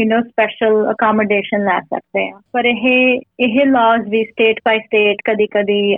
[0.00, 5.16] ਯੂ نو ਸਪੈਸ਼ਲ ਅਕਮੋਡੇਸ਼ਨ ਲੈ ਸਕਦੇ ਹਾਂ ਪਰ ਇਹ ਇਹ ਲਾਜ਼ ਵੀ ਸਟੇਟ ਬਾਈ ਸਟੇਟ
[5.24, 5.96] ਕਦੀ ਕਦੀ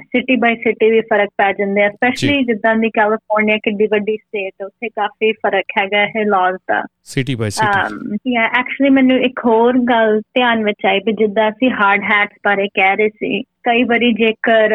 [0.00, 4.62] ਸਿਟੀ ਬਾਈ ਸਿਟੀ ਵੀ ਫਰਕ ਪੈ ਜਾਂਦੇ ਆ ਸਪੈਸ਼ਲੀ ਜਿੱਦਾਂ ਦੀ ਕੈਲੀਫੋਰਨੀਆ ਕਿੱਡੀ ਵੱਡੀ ਸਟੇਟ
[4.62, 9.40] ਉੱਥੇ ਕਾਫੀ ਫਰਕ ਹੈਗਾ ਇਹ laws the city by city um yeah actually ਮੈਨੂੰ ਇੱਕ
[9.44, 13.84] ਹੋਰ ਗੱਲ ਧਿਆਨ ਵਿੱਚ ਆਈ ਵੀ ਜਿੱਦਾਂ ਅਸੀਂ ਹਾਰਡ ਹੈਟਸ ਬਾਰੇ ਕਹਿ ਰਹੇ ਸੀ ਕਈ
[13.84, 14.70] ਵਾਰੀ ਜੇਕਰ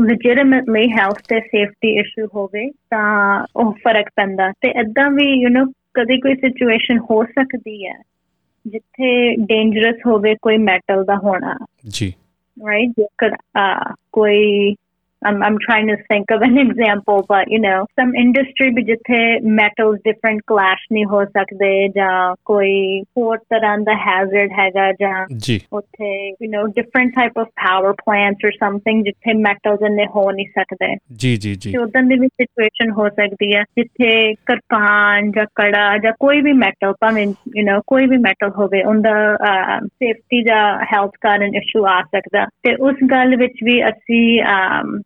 [0.00, 5.72] ਲੈਜੀਟਿਮੇਟਲੀ ਹੈਲਥ ਤੇ ਸੇਫਟੀ ਇਸ਼ੂ ਹੋਵੇ ਤਾਂ ਉਹ ਫਰਕ ਪੈਂਦਾ ਤੇ ਇਦਾਂ ਵੀ ਯੂ نو
[5.93, 8.01] ਕਦੀ ਕੋਈ ਸਿਚੁਏਸ਼ਨ ਹੋ ਸਕਦੀ ਹੈ
[8.67, 12.13] ਜਿੱਥੇ ਡੇਂਜਰਸ ਹੋਵੇ ਕੋਈ ਮੈਟਲ ਦਾ ਹੋਣਾ ਜੀ?
[12.99, 14.73] Jekar, uh, koi
[15.23, 19.19] I'm I'm trying to think of an example, but you know, some industry ਵੀ ਜਿੱਥੇ
[19.59, 25.25] metals different clash ਨਹੀਂ ਹੋ ਸਕਦੇ ਜਾਂ ਕੋਈ ਹੋਰ ਤਰ੍ਹਾਂ ਦਾ hazard ਹੈਗਾ ਜਾਂ
[25.73, 26.11] ਉੱਥੇ
[26.43, 30.95] you know different type of power plants or something ਜਿੱਥੇ metals ਇੰਨੇ ਹੋ ਨਹੀਂ ਸਕਦੇ
[31.17, 36.11] ਜੀ ਜੀ ਜੀ ਉਦਾਂ ਦੀ ਵੀ ਸਿਚੁਏਸ਼ਨ ਹੋ ਸਕਦੀ ਹੈ ਜਿੱਥੇ ਕਿਰਪਾਨ ਜਾਂ ਕੜਾ ਜਾਂ
[36.19, 39.37] ਕੋਈ ਵੀ ਮੈਟਲ ਭਾਵੇਂ ਯੂ نو ਕੋਈ ਵੀ ਮੈਟਲ ਹੋਵੇ ਉਹਦਾ
[39.85, 44.41] ਸੇਫਟੀ ਜਾਂ ਹੈਲਥ ਕਾਰਨ ਇਸ਼ੂ ਆ ਸਕਦਾ ਤੇ ਉਸ ਗੱਲ ਵਿੱਚ ਵੀ ਅਸੀਂ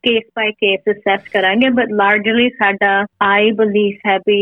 [0.06, 2.90] ਕੇਸ ਬਾਈ ਕੇਸ ਅਸੈਸ ਕਰਾਂਗੇ ਬਟ ਲਾਰਜਲੀ ਸਾਡਾ
[3.26, 4.40] ਆਈ ਬਲੀਫ ਹੈ ਵੀ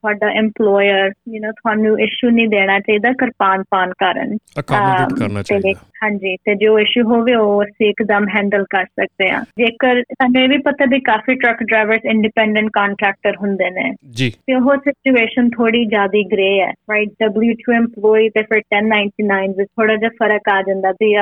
[0.00, 5.42] ਤੁਹਾਡਾ EMPLOYER ਯੂ نو ਤੁਹਾਨੂੰ ਇਸ਼ੂ ਨਹੀਂ ਦੇਣਾ ਚਾਹੀਦਾ ਕਿਰਪਾਨ ਪਾਣ ਕਾਰਨ ਅਕਮੋਡੇਟ um, ਕਰਨਾ
[5.42, 10.02] ਤੇ ਚਾਹੀਦਾ ਹਾਂਜੀ ਤੇ ਜੋ ਇਸ਼ੂ ਹੋਵੇ ਉਹ ਅਸੀਂ ਇੱਕਦਮ ਹੈਂਡਲ ਕਰ ਸਕਦੇ ਹਾਂ ਜੇਕਰ
[10.02, 14.76] ਤੁਹਾਨੂੰ ਇਹ ਵੀ ਪਤਾ ਵੀ ਕਾਫੀ ਟਰੱਕ ਡਰਾਈਵਰਸ ਇੰਡੀਪੈਂਡੈਂਟ ਕੰਟਰੈਕਟਰ ਹੁੰਦੇ ਨੇ ਜੀ ਤੇ ਉਹ
[14.76, 20.48] ਸਿਚੁਏਸ਼ਨ ਥੋੜੀ ਜ਼ਿਆਦਾ ਗ੍ਰੇ ਹੈ ਰਾਈਟ W2 EMPLOYE ਤੇ ਫਿਰ 1099 ਵਿੱਚ ਥੋੜਾ ਜਿਹਾ ਫਰਕ
[20.48, 21.14] ਆ ਜਾਂਦਾ ਵੀ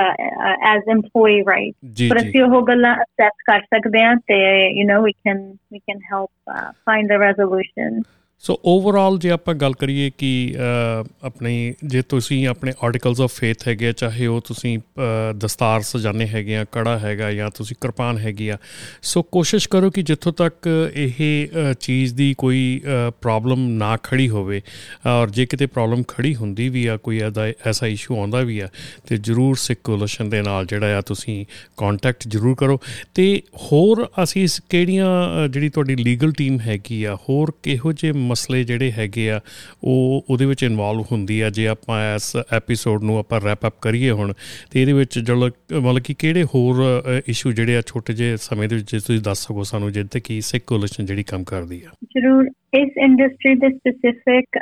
[0.72, 4.88] ਐਜ਼ EMPLOYE ਰਾਈਟ ਜੀ ਪਰ ਜੀ ਅਸੀਂ ਉਹ ਗੱਲਾਂ ਅਸੈਸ ਕਰ ਸਕਦੇ ਹਾਂ ਤੇ you
[4.90, 5.40] know we can
[5.72, 6.52] we can help
[6.86, 8.02] find a resolution
[8.43, 13.67] so overall ਜੇ ਆਪਾਂ ਗੱਲ ਕਰੀਏ ਕਿ ਅ, ਆਪਣੀ ਜੇ ਤੁਸੀਂ ਆਪਣੇ ਆਰਟੀਕਲਸ ਆਫ ਫੇਥ
[13.67, 18.17] ਹੈਗੇ ਆ, ਚਾਹੇ ਉਹ ਤੁਸੀਂ ਅ, ਦਸਤਾਰ ਸਜਾਨੇ ਹੈਗੇ ਆ ਕੜਾ ਹੈਗਾ ਜਾਂ ਤੁਸੀਂ ਕਿਰਪਾਨ
[18.17, 18.57] ਹੈਗੀ ਆ
[19.01, 22.81] ਸੋ ਕੋਸ਼ਿਸ਼ ਕਰੋ ਕਿ ਜਿੱਥੋਂ ਤੱਕ ਇਹ ਅ, ਚੀਜ਼ ਦੀ ਕੋਈ
[23.21, 24.61] ਪ੍ਰੋਬਲਮ ਨਾ ਖੜੀ ਹੋਵੇ
[25.07, 28.67] ਔਰ ਜੇ ਕਿਤੇ ਪ੍ਰੋਬਲਮ ਖੜੀ ਹੁੰਦੀ ਵੀ ਆ ਕੋਈ ਐਦਾ ਐਸਾ ਇਸ਼ੂ ਆਉਂਦਾ ਵੀ ਆ
[29.07, 31.45] ਤੇ ਜਰੂਰ ਸਿੱਖ ਕੋਲੇਸ਼ਨ ਦੇ ਨਾਲ ਜਿਹੜਾ ਆ ਤੁਸੀਂ
[31.77, 32.79] ਕੰਟੈਕਟ ਜਰੂਰ ਕਰੋ।
[33.15, 35.05] ਤੇ ਹੋਰ ਅਸੀਂ ਇਸ ਕਿਹੜੀਆਂ
[35.45, 39.39] ਅ, ਜਿਹੜੀ ਤੁਹਾਡੀ ਲੀਗਲ ਟੀਮ ਹੈਗੀ ਆ ਹੋਰ ਕਿਹੋ ਜਿਹੇ ਮਸਲੇ ਜਿਹੜੇ ਹੈਗੇ ਆ
[39.83, 44.11] ਉਹ ਉਹਦੇ ਵਿੱਚ ਇਨਵੋਲਵ ਹੁੰਦੀ ਆ। ਜੇ ਆਪਾਂ ਇਸ ਐਪੀਸੋਡ ਨੂੰ ਆਪਾਂ ਰੈਪ ਅਪ ਕਰੀਏ
[44.11, 44.33] ਹੁਣ
[44.71, 45.49] ਤੇ ਇਹਦੇ ਵਿੱਚ ਜਲ
[45.81, 46.83] ਮਤਲਬ ਕਿ ਕਿਹੜੇ ਹੋਰ
[47.27, 50.41] ਇਸ਼ੂ ਜਿਹੜੇ ਆ ਛੋਟੇ ਜਿਹੇ ਸਮੇਂ ਦੇ ਵਿੱਚ ਜੇ ਤੁਸੀਂ ਦੱਸ ਸਕੋ ਸਾਨੂੰ ਜਿੱਦ ਕਿ
[50.41, 54.59] ਸਿੱਖ ਕੋਲੇਸ਼ਨ ਜਿਹੜੀ ਕੰਮ ਕਰਦੀ ਆ। ਜ਼ਰੂਰ। ਇਸ ਇੰਡਸਟਰੀ ਦੇ ਸਪੈਸਿਫਿਕ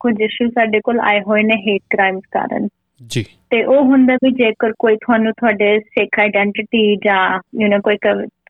[0.00, 2.68] ਕੁਝ ਇਸ਼ੂ ਸਾਡੇ ਕੋਲ ਆਏ ਹੋਏ ਨੇ ਹੇਟ ਕ੍ਰਾਈਮਸ ਕਾਰਨ।
[3.06, 7.96] ਜੀ। ਤੇ ਉਹ ਹੁੰਦਾ ਵੀ ਜੇਕਰ ਕੋਈ ਤੁਹਾਨੂੰ ਤੁਹਾਡੇ ਸਿੱਖ ਆਇਡੈਂਟੀਟੀ ਜਾਂ ਯੂ نو ਕੋਈ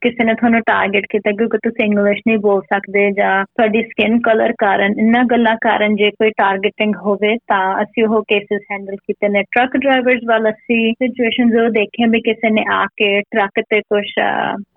[0.03, 4.53] ਕਿਸੇ ਨੇ ਤੁਹਾਨੂੰ ਟਾਰਗੇਟ ਕੀਤਾ ਕਿਉਂਕਿ ਤੁਸੀਂ ਇੰਗਲਿਸ਼ ਨਹੀਂ ਬੋਲ ਸਕਦੇ ਜਾਂ ਤੁਹਾਡੀ ਸਕਿਨ ਕਲਰ
[4.57, 9.43] ਕਾਰਨ ਇੰਨਾ ਗੱਲਾਂ ਕਾਰਨ ਜੇ ਕੋਈ ਟਾਰਗੇਟਿੰਗ ਹੋਵੇ ਤਾਂ ਅਸੀਂ ਉਹ ਕੇਸਿਸ ਹੈਂਡਲ ਕੀਤੇ ਨੇ।
[9.43, 14.05] ਟਰੱਕ ਡਰਾਈਵਰਸ ਵਾਲਾ ਸੀ ਸਿਚੁਏਸ਼ਨ ਜੋ ਦੇਖੇ ਵੀ ਕਿਸੇ ਨੇ ਆ ਕੇ ਟਰੱਕ ਤੇ ਕੁਝ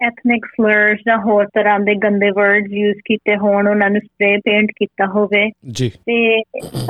[0.02, 4.70] ਐਥਨਿਕ ਸਲਰਸ ਜਾਂ ਹੋਰ ਤਰ੍ਹਾਂ ਦੇ ਗੰਦੇ ਵਰਡਸ ਯੂਜ਼ ਕੀਤੇ ਹੋਣ ਉਹਨਾਂ ਨੂੰ ਸਪਰੇ ਪੇਂਟ
[4.70, 6.40] ਕੀਤਾ ਹੋਵੇ। ਜੀ। ਤੇ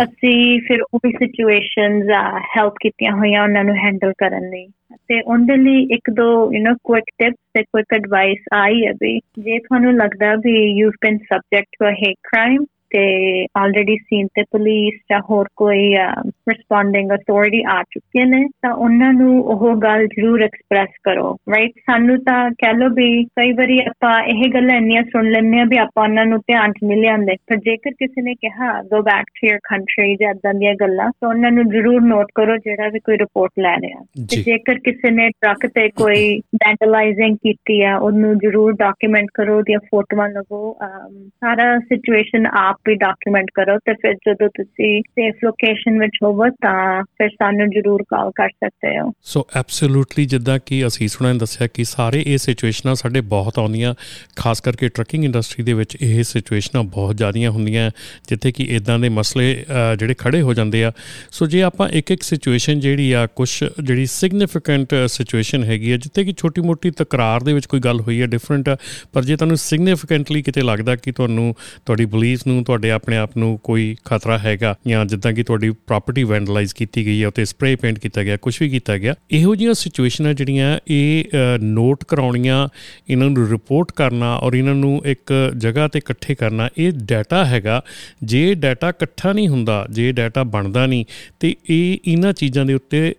[0.02, 2.10] ਅਸੀਂ ਫਿਰ ਉਹ ਵੀ ਸਿਚੁਏਸ਼ਨਸ
[2.56, 4.66] ਹੈਲਪ ਕੀਤੀਆਂ ਹੋਈਆਂ ਉਹਨਾਂ ਨੂੰ ਹੈਂਡਲ ਕਰਨ ਲਈ।
[5.08, 9.18] ਤੇ ਉਹਦੇ ਲਈ ਇੱਕ ਦੋ ਯੂ نو ਕੁਇਕ ਟਿਪਸ ਤੇ ਕੁਇਕ ਐਡਵਾਈਸ ਆਈ ਹੈ ਵੀ
[9.38, 14.42] ਜੇ ਤੁਹਾਨੂੰ ਲੱਗਦਾ ਵੀ you've been subject to a hate crime ਤੇ ਆਲਰੇਡੀ ਸੀਨ ਤੇ
[14.42, 15.94] ਪੁਲਿਸ ਜਾਂ ਹੋਰ ਕੋਈ
[16.50, 22.18] ਰਿਸਪੌਂਡਿੰਗ ਅਥਾਰਟੀ ਆ ਚੁੱਕੇ ਨੇ ਤਾਂ ਉਹਨਾਂ ਨੂੰ ਉਹ ਗੱਲ ਜ਼ਰੂਰ ਐਕਸਪ੍ਰੈਸ ਕਰੋ ਰਾਈਟ ਸਾਨੂੰ
[22.18, 26.02] ਤਾਂ ਕਹਿ ਲੋ ਵੀ ਕਈ ਵਾਰੀ ਆਪਾਂ ਇਹ ਗੱਲਾਂ ਇੰਨੀਆਂ ਸੁਣ ਲੈਂਦੇ ਆ ਵੀ ਆਪਾਂ
[26.02, 29.58] ਉਹਨਾਂ ਨੂੰ ਧਿਆਨ 'ਚ ਨਹੀਂ ਲਿਆਉਂਦੇ ਪਰ ਜੇਕਰ ਕਿਸੇ ਨੇ ਕਿਹਾ go back to your
[29.58, 33.50] country ਜਾਂ ਇਦਾਂ ਦੀਆਂ ਗੱਲਾਂ ਤਾਂ ਉਹਨਾਂ ਨੂੰ ਜ਼ਰੂਰ ਨੋਟ ਕਰੋ ਜਿਹੜਾ ਵੀ ਕੋਈ ਰਿਪੋਰਟ
[33.60, 39.26] ਲੈ ਰਿਹਾ। ਤੇ ਜੇਕਰ ਕਿਸੇ ਨੇ ਟਰੱਕ ਤੇ ਕੋਈ ਵੈਂਡਲਾਈਜ਼ਿੰਗ ਕੀਤੀ ਆ ਉਹਨੂੰ ਜ਼ਰੂਰ ਡਾਕੂਮੈਂਟ
[39.34, 40.76] ਕਰੋ ਦੀਆਂ ਫੋਟੋਆਂ ਲਵੋ
[41.24, 47.02] ਸਾਰਾ ਸਿਚੁਏਸ਼ਨ ਆਪ ਵੀ ਡਾਕੂਮੈਂਟ ਕਰੋ ਤੇ ਫਿਰ ਜਦੋਂ ਤੁਸੀਂ ਸੇਫ ਲੋਕੇਸ਼ਨ ਵਿੱਚ ਹੋਵੋ ਤਾਂ
[47.02, 51.66] ਫਿਰ ਸਾਨੂੰ ਜ਼ਰੂਰ ਕਾਲ ਕਰ ਸਕਦੇ ਹੋ। ਸੋ ਐਬਸੋਲੂਟਲੀ ਜਿੱਦਾਂ ਕਿ ਅਸੀਂ ਸੁਣਨ ਨੇ ਦੱਸਿਆ
[51.66, 53.94] ਕਿ ਸਾਰੇ ਇਹ ਸਿਚੁਏਸ਼ਨਾਂ ਸਾਡੇ ਬਹੁਤ ਆਉਂਦੀਆਂ,
[54.36, 57.90] ਖਾਸ ਕਰਕੇ ਟਰੱਕਿੰਗ ਇੰਡਸਟਰੀ ਦੇ ਵਿੱਚ ਇਹ ਸਿਚੁਏਸ਼ਨਾਂ ਬਹੁਤ ਜ਼ਿਆਦੀਆਂ ਹੁੰਦੀਆਂ,
[58.28, 59.64] ਜਿੱਥੇ ਕਿ ਇਦਾਂ ਦੇ ਮਸਲੇ
[59.98, 60.92] ਜਿਹੜੇ ਖੜੇ ਹੋ ਜਾਂਦੇ ਆ।
[61.30, 63.48] ਸੋ ਜੇ ਆਪਾਂ ਇੱਕ ਇੱਕ ਸਿਚੁਏਸ਼ਨ ਜਿਹੜੀ ਆ ਕੁਝ
[63.82, 68.20] ਜਿਹੜੀ ਸਿਗਨੀਫੀਕੈਂਟ ਸਿਚੁਏਸ਼ਨ ਹੈਗੀ ਆ, ਜਿੱਥੇ ਕਿ ਛੋਟੀ ਮੋਟੀ ਤਕਰਾਰ ਦੇ ਵਿੱਚ ਕੋਈ ਗੱਲ ਹੋਈ
[68.20, 68.70] ਹੈ ਡਿਫਰੈਂਟ
[69.12, 71.54] ਪਰ ਜੇ ਤੁਹਾਨੂੰ ਸਿਗਨੀਫੀਕੈਂਟਲੀ ਕਿਤੇ ਲੱਗਦਾ ਕਿ ਤੁਹਾਨੂੰ,
[71.86, 76.24] ਤੁਹਾਡੀ ਬਲੀਫ ਨੂੰ ਤੁਹਾਡੇ ਆਪਣੇ ਆਪ ਨੂੰ ਕੋਈ ਖਤਰਾ ਹੈਗਾ ਜਾਂ ਜਿੱਦਾਂ ਕਿ ਤੁਹਾਡੀ ਪ੍ਰਾਪਰਟੀ
[76.24, 79.74] ਵੈਂਡਲਾਈਜ਼ ਕੀਤੀ ਗਈ ਹੈ, ਉਤੇ ਸਪਰੇ ਪੇਂਟ ਕੀਤਾ ਗਿਆ ਕੁਝ ਵੀ ਕੀਤਾ ਗਿਆ, ਇਹੋ ਜਿਹੀਆਂ
[79.74, 82.68] ਸਿਚੁਏਸ਼ਨਾਂ ਜਿਹੜੀਆਂ ਇਹ ਨੋਟ ਕਰਾਉਣੀਆਂ,
[83.08, 87.82] ਇਹਨਾਂ ਨੂੰ ਰਿਪੋਰਟ ਕਰਨਾ ਔਰ ਇਹਨਾਂ ਨੂੰ ਇੱਕ ਜਗ੍ਹਾ ਤੇ ਇਕੱਠੇ ਕਰਨਾ, ਇਹ ਡਾਟਾ ਹੈਗਾ।
[88.24, 91.04] ਜੇ ਡਾਟਾ ਇਕੱਠਾ ਨਹੀਂ ਹੁੰਦਾ, ਜੇ ਡਾਟਾ ਬਣਦਾ ਨਹੀਂ,
[91.40, 93.12] ਤੇ ਇਹ ਇਹਨਾਂ ਚੀਜ਼ਾਂ ਦੇ ਉੱਤੇ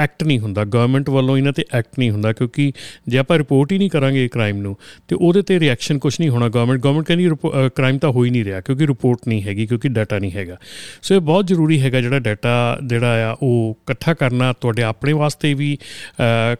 [0.00, 2.72] ਐਕਟ ਨਹੀਂ ਹੁੰਦਾ ਗਵਰਨਮੈਂਟ ਵੱਲੋਂ ਇਹਨਾਂ ਤੇ ਐਕਟ ਨਹੀਂ ਹੁੰਦਾ, ਕਿਉਂਕਿ
[3.08, 4.76] ਜੇ ਆਪਾਂ ਰਿਪੋਰਟ ਹੀ ਨਹੀਂ ਕਰਾਂਗੇ ਕ੍ਰਾਈਮ ਨੂੰ,
[5.08, 8.44] ਤੇ ਉਹਦੇ ਤੇ ਰਿਐਕਸ਼ਨ ਕੁਝ ਨਹੀਂ ਹੋਣਾ ਗਵਰਨਮੈਂਟ ਗਵਰਨਮੈਂਟ ਕਹਿੰਦੀ ਕ੍ਰਾਈਮ ਤਾਂ ਹੋ ਹੀ ਨਹੀਂ
[8.44, 10.56] ਰਿਹਾ, ਕਿਉਂਕਿ ਰਿਪੋਰਟ ਨਹੀਂ ਹੈਗੀ, ਕਿਉਂਕਿ ਡਾਟਾ ਨਹੀਂ ਹੈਗਾ।
[11.02, 15.52] ਸੋ ਇਹ ਬਹੁਤ ਜ਼ਰੂਰੀ ਹੈਗਾ ਜਿਹੜਾ ਡਾਟਾ ਜਿਹੜਾ ਆ, ਉਹ ਇਕੱਠਾ ਕਰਨਾ, ਤੁਹਾਡੇ ਆਪਣੇ ਵਾਸਤੇ
[15.54, 15.76] ਵੀ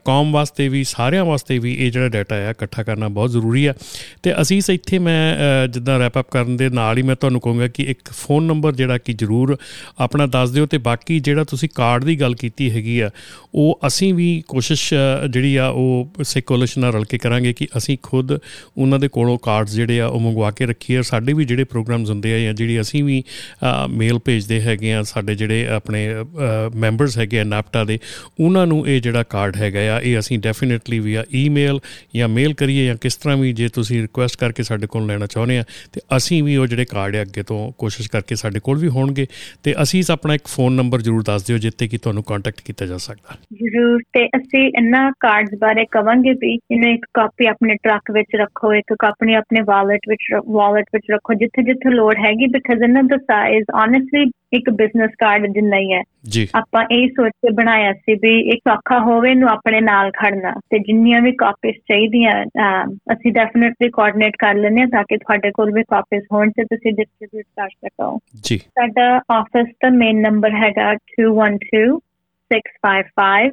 [0.04, 3.74] ਕੌਮ ਵਾਸਤੇ ਵੀ, ਸਾਰਿਆਂ ਵਾਸਤੇ ਵੀ ਇਹ ਜਿਹੜਾ ਡਾਟਾ ਆ, ਇਕੱਠਾ ਕਰਨਾ ਬਹੁਤ ਜ਼ਰੂਰੀ ਆ।
[4.22, 7.82] ਤੇ ਅਸੀਂ ਇੱਥੇ ਮੈਂ ਜਿੱਦਾਂ ਰੈਪ ਅਪ ਕਰਨ ਦੇ ਨਾਲ ਹੀ ਮੈਂ ਤੁਹਾਨੂੰ ਕਹੂੰਗਾ ਕਿ
[7.90, 9.56] ਇੱਕ ਫੋਨ ਨੰਬਰ ਜਿਹੜਾ ਕਿ ਜ਼ਰੂਰ
[9.98, 13.10] ਆਪਣਾ ਦੱਸ ਦਿਓ, ਤੇ ਬਾਕੀ ਜਿਹੜਾ ਤੁਸੀਂ ਕਾਰਡ ਦੀ ਗੱਲ ਕੀਤੀ ਹੈਗੀ ਆ
[13.54, 14.82] ਉਹ ਅਸੀਂ ਵੀ ਕੋਸ਼ਿਸ਼
[15.30, 19.74] ਜਿਹੜੀ ਆ, ਉਹ ਸਿਕੋਲੇਸ਼ਨ ਨਾਲ ਰਲ ਕੇ ਕਰਾਂਗੇ ਕਿ ਅਸੀਂ ਖੁਦ ਉਹਨਾਂ ਦੇ ਕੋਲੋਂ ਕਾਰਡਸ
[19.74, 23.02] ਜਿਹੜੇ ਆ, ਉਹ ਮੰਗਵਾ ਕੇ ਰੱਖੀਏ ਸਾਡੇ ਵੀ ਜਿਹੜੇ ਪ੍ਰੋਗਰਾਮਸ ਹੁੰਦੇ ਆ ਜਾਂ ਜਿਹੜੀ ਅਸੀਂ
[23.04, 23.22] ਵੀ
[23.90, 26.06] ਮੇਲ ਭੇਜਦੇ ਹੈਗੇ ਆ, ਸਾਡੇ ਜਿਹੜੇ ਆਪਣੇ
[26.76, 27.98] ਮੈਂਬਰਸ ਹੈਗੇ ਆ ਨਾਪਟਾ ਦੇ,
[28.40, 31.80] ਉਹਨਾਂ ਨੂੰ ਇਹ ਜਿਹੜਾ ਕਾਰਡ ਹੈਗਾ ਆ, ਇਹ ਅਸੀਂ ਡੈਫੀਨਿਟਲੀ ਵੀ ਆ ਈਮੇਲ
[32.16, 35.58] ਜਾਂ ਮੇਲ ਕਰੀਏ ਜਾਂ ਕਿਸ ਤਰ੍ਹਾਂ ਵੀ ਜੇ ਤੁਸੀਂ ਰਿਕੁਐਸਟ ਕਰਕੇ ਸਾਡੇ ਕੋਲ ਲੈਣਾ ਚਾਹੁੰਦੇ
[35.58, 38.88] ਆ, ਤੇ ਅਸੀਂ ਵੀ ਉਹ ਜਿਹੜੇ ਕਾਰਡ ਹੈ ਅੱਗੇ ਤੋਂ ਕੋਸ਼ਿਸ਼ ਕਰਕੇ ਸਾਡੇ ਕੋਲ ਵੀ
[38.88, 39.26] ਹੋਣਗੇ,
[39.62, 42.96] ਤੇ ਅਸੀਂ ਆਪਣਾ ਇੱਕ ਫੋਨ ਨੰਬਰ ਜ਼ਰੂਰ ਦੱਸ ਦਿਓ ਜਿੱਤੇ ਕਿ ਤੁਹਾਨੂੰ ਕੰਟੈਕਟ ਕੀਤਾ ਜਾ
[43.28, 48.36] ਸਕਦਾ ਜ਼ਰੂਰ ਤੇ ਅਸੀਂ ਇਹਨਾਂ ਕਾਰਡਸ ਬਾਰੇ ਕਵਾਂਗੇ ਵੀ ਇਹਨੂੰ ਇੱਕ ਕਾਪੀ ਆਪਣੇ ਟਰੱਕ ਵਿੱਚ
[48.36, 53.02] ਰੱਖੋ ਇੱਕ ਕਾਪੀ ਆਪਣੇ ਵਾਲਟ ਵਿੱਚ ਵਾਲਟ ਵਿੱਚ ਰੱਖੋ ਜਿੱਥੇ ਜਿੱਥੇ ਲੋੜ ਹੈਗੀ ਬਿਕਾਜ਼ ਇਹਨਾਂ
[53.02, 57.92] ਦਾ ਸਾਈਜ਼ ਆਨੈਸਟਲੀ ਇੱਕ ਬਿਜ਼ਨਸ ਕਾਰਡ ਜਿੰਨਾ ਹੀ ਹੈ। ਜੀ। ਆਪਾਂ ਇਹ ਸੋਚ ਕੇ ਬਣਾਇਆ
[57.92, 62.44] ਸੀ ਵੀ ਇੱਕ ਔਖਾ ਹੋਵੇ ਨੂੰ ਆਪਣੇ ਨਾਲ ਖੜਨਾ ਤੇ ਜਿੰਨੀਆਂ ਵੀ ਕਾਪੀਸ ਚਾਹੀਦੀਆਂ
[63.12, 67.44] ਅਸੀਂ ਡੈਫੀਨਿਟਲੀ ਕੋਆਰਡੀਨੇਟ ਕਰ ਲੈਣੇ ਤਾਂ ਕਿ ਤੁਹਾਡੇ ਕੋਲ ਵੀ ਕਾਪੀਸ ਹੋਣ ਤੇ ਤੁਸੀਂ ਡਿਸਟ੍ਰੀਬਿਊਟ
[67.44, 71.98] ਕਰ ਸਕੋ। ਜੀ। ਸਾਡਾ ਆਫਿਸ ਦਾ ਮੇਨ ਨੰਬਰ ਹੈਗਾ 212
[72.54, 73.50] 655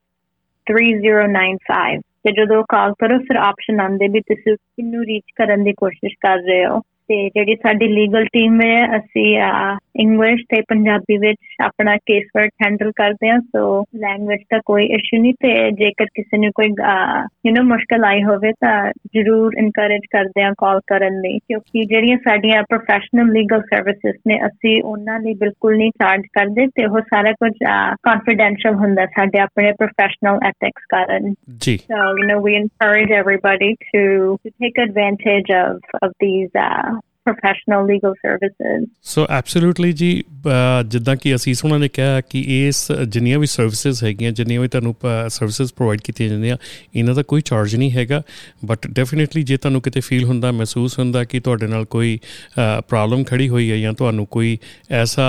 [0.68, 6.16] 3095 ਤੇ ਜਦੋਂ ਕਾਲ ਕਰੋ, ਫਿਰ ਆਪਸ਼ਨ ਆਉਂਦੇ ਵੀ ਤੁਸੀਂ ਕਿੰਨੂੰ ਰੀਚ ਕਰਨ ਦੀ ਕੋਸ਼ਿਸ਼
[6.20, 9.38] ਕਰ ਰਹੇ ਹੋ। ਤੇ ਜਿਹੜੀ ਸਾਡੀ ਲੀਗਲ ਟੀਮ ਹੈ, ਅਸੀਂ
[10.00, 15.22] ਇੰਗਲਿਸ਼ ਤੇ ਪੰਜਾਬੀ ਵਿੱਚ ਆਪਣਾ ਕੇਸ ਵਰਕ ਹੈਂਡਲ ਕਰਦੇ ਹਾਂ ਸੋ ਲੈਂਗੁਏਜ ਦਾ ਕੋਈ ਇਸ਼ੂ
[15.22, 16.68] ਨਹੀਂ ਤੇ ਜੇਕਰ ਕਿਸੇ ਨੂੰ ਕੋਈ
[17.48, 22.18] ਯੂ نو ਮੁਸ਼ਕਲ ਆਈ ਹੋਵੇ ਤਾਂ ਜਰੂਰ ਇਨਕਰੇਜ ਕਰਦੇ ਹਾਂ ਕਾਲ ਕਰਨ ਲਈ ਕਿਉਂਕਿ ਜਿਹੜੀਆਂ
[22.18, 27.32] ਸਾਡੀਆਂ ਪ੍ਰੋਫੈਸ਼ਨਲ ਲੀਗਲ ਸਰਵਿਸਿਜ਼ ਨੇ ਅਸੀਂ ਉਹਨਾਂ ਲਈ ਬਿਲਕੁਲ ਨਹੀਂ ਚਾਰਜ ਕਰਦੇ ਤੇ ਉਹ ਸਾਰਾ
[27.32, 27.52] ਕੁਝ
[28.04, 34.04] ਕੰਫੀਡੈਂਸ਼ੀਅਲ ਹੁੰਦਾ ਸਾਡੇ ਆਪਣੇ ਪ੍ਰੋਫੈਸ਼ਨਲ ਐਥਿਕਸ ਕਾਰਨ। ਜੀ। So you know we encourage everybody to
[34.38, 38.86] to take advantage of of these uh professional legal services.
[39.04, 40.12] So absolutely ਜੀ
[40.88, 44.96] ਜਿੱਦਾਂ ਕਿ ਅਸੀਂ ਉਹਨਾਂ ਨੇ ਕਿਹਾ ਕਿ ਇਸ ਜਿੰਨੀਆਂ ਵੀ ਸਰਵਿਸਿਜ਼ ਹੈਗੀਆਂ ਜਿੰਨੀਆਂ ਵੀ ਤੁਹਾਨੂੰ
[45.30, 46.58] ਸਰਵਿਸਿਜ਼ ਪ੍ਰੋਵਾਈਡ ਕੀਤੀਆਂ ਜਾਂਦੀਆਂ
[46.96, 48.22] ਇਹਨਾਂ ਦਾ ਕੋਈ ਚਾਰਜ ਨਹੀਂ ਹੈਗਾ
[48.66, 52.18] ਬਟ ਡੈਫੀਨਿਟਲੀ ਜੇ ਤੁਹਾਨੂੰ ਕਿਤੇ ਫੀਲ ਹੁੰਦਾ ਮਹਿਸੂਸ ਹੁੰਦਾ ਕਿ ਤੁਹਾਡੇ ਨਾਲ ਕੋਈ
[52.88, 54.58] ਪ੍ਰੋਬਲਮ ਖੜੀ ਹੋਈ ਹੈ ਜਾਂ ਤੁਹਾਨੂੰ ਕੋਈ
[54.92, 55.28] ਐਸਾ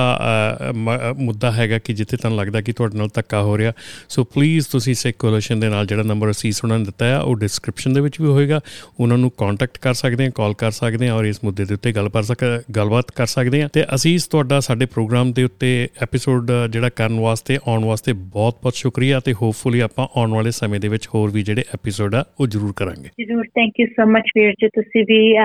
[1.18, 3.72] ਮੁੱਦਾ ਹੈਗਾ ਕਿ ਜਿੱਥੇ ਤੁਹਾਨੂੰ ਲੱਗਦਾ ਕਿ ਤੁਹਾਡੇ ਨਾਲ ਧੱਕਾ ਹੋ ਰਿਹਾ
[4.08, 7.92] ਸੋ ਪਲੀਜ਼ ਤੁਸੀਂ ਸਿੱਖ ਕੋਲੀਸ਼ਨ ਦੇ ਨਾਲ ਜਿਹੜਾ ਨੰਬਰ ਅਸੀਂ ਸੁਣਨ ਦਿੱਤਾ ਹੈ ਉਹ ਡਿਸਕ੍ਰਿਪਸ਼ਨ
[7.92, 8.60] ਦੇ ਵਿੱਚ ਵੀ ਹੋਏਗਾ
[9.00, 11.87] ਉਹਨਾਂ ਨੂੰ ਕੰਟੈਕਟ ਕਰ ਸਕਦੇ ਆ ਕਾਲ ਕਰ ਸਕਦੇ ਆ ਔਰ ਇਸ ਮੁੱਦੇ ਦੇ ਉੱਤੇ
[11.88, 15.88] ਉੱਤੇ ਗੱਲ ਕਰ ਸਕ ਗੱਲਬਾਤ ਕਰ ਸਕਦੇ ਹਾਂ। ਤੇ ਅਸੀਂ ਤੁਹਾਡਾ ਸਾਡੇ ਪ੍ਰੋਗਰਾਮ ਦੇ ਉੱਤੇ
[16.02, 20.88] ਐਪੀਸੋਡ ਜਿਹੜਾ ਕਰਨ ਵਾਸਤੇ ਆਉਣ ਵਾਸਤੇ ਬਹੁਤ-ਬਹੁਤ ਸ਼ੁਕਰੀਆ ਤੇ ਹੋਪਫੁਲੀ ਆਪਾਂ ਆਉਣ ਵਾਲੇ ਸਮੇਂ ਦੇ
[20.88, 24.52] ਵਿੱਚ ਹੋਰ ਵੀ ਜਿਹੜੇ ਐਪੀਸੋਡ ਆ ਉਹ ਜ਼ਰੂਰ ਕਰਾਂਗੇ। ਜ਼ਰੂਰ ਥੈਂਕ ਯੂ ਸੋ ਮਚ ਵੀਰ
[24.52, 25.36] ਜੀ। ਤੁਸੀਂ ਵੀ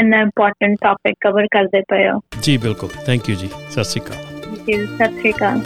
[0.00, 4.22] ਇਨ ਇੰਪੋਰਟੈਂਟ ਟਾਪਿਕ ਕਵਰ ਕਰਦੇ ਪਏ ਹੋ। ਜੀ ਬਿਲਕੁਲ। ਥੈਂਕ ਯੂ ਜੀ। ਸਤਿ ਸ਼੍ਰੀ ਅਕਾਲ।
[4.66, 5.60] ਜੀ ਸਤਿ ਸ਼੍ਰੀ ਅਕਾਲ।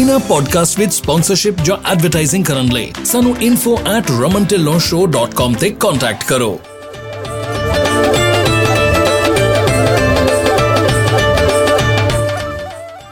[0.00, 6.60] ਇਨਾ ਪੋਡਕਾਸਟ ਵਿਦ ਸਪਾਂਸਰਸ਼ਿਪ ਜਾਂ ਐਡਵਰਟਾਈਜ਼ਿੰਗ ਕਰਨ ਲਈ ਸਾਨੂੰ info@ramantillonshow.com ਤੇ ਕੰਟੈਕਟ ਕਰੋ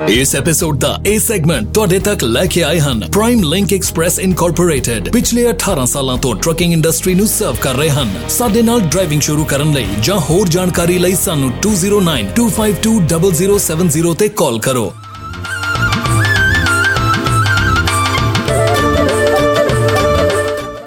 [0.09, 5.09] ਇਸ ਐਪੀਸੋਡ ਦਾ ਇਹ ਸੈਗਮੈਂਟ ਤੁਹਾਡੇ ਤੱਕ ਲੈ ਕੇ ਆਏ ਹਨ ਪ੍ਰਾਈਮ ਲਿੰਕ ਐਕਸਪ੍ਰੈਸ ਇਨਕੋਰਪੋਰੇਟਡ
[5.09, 9.45] ਪਿਛਲੇ 18 ਸਾਲਾਂ ਤੋਂ ਟਰੱਕਿੰਗ ਇੰਡਸਟਰੀ ਨੂੰ ਸਰਵ ਕਰ ਰਹੇ ਹਨ ਸਾਡੇ ਨਾਲ ਡਰਾਈਵਿੰਗ ਸ਼ੁਰੂ
[9.45, 14.93] ਕਰਨ ਲਈ ਜਾਂ ਹੋਰ ਜਾਣਕਾਰੀ ਲਈ ਸਾਨੂੰ 2092520070 ਤੇ ਕਾਲ ਕਰੋ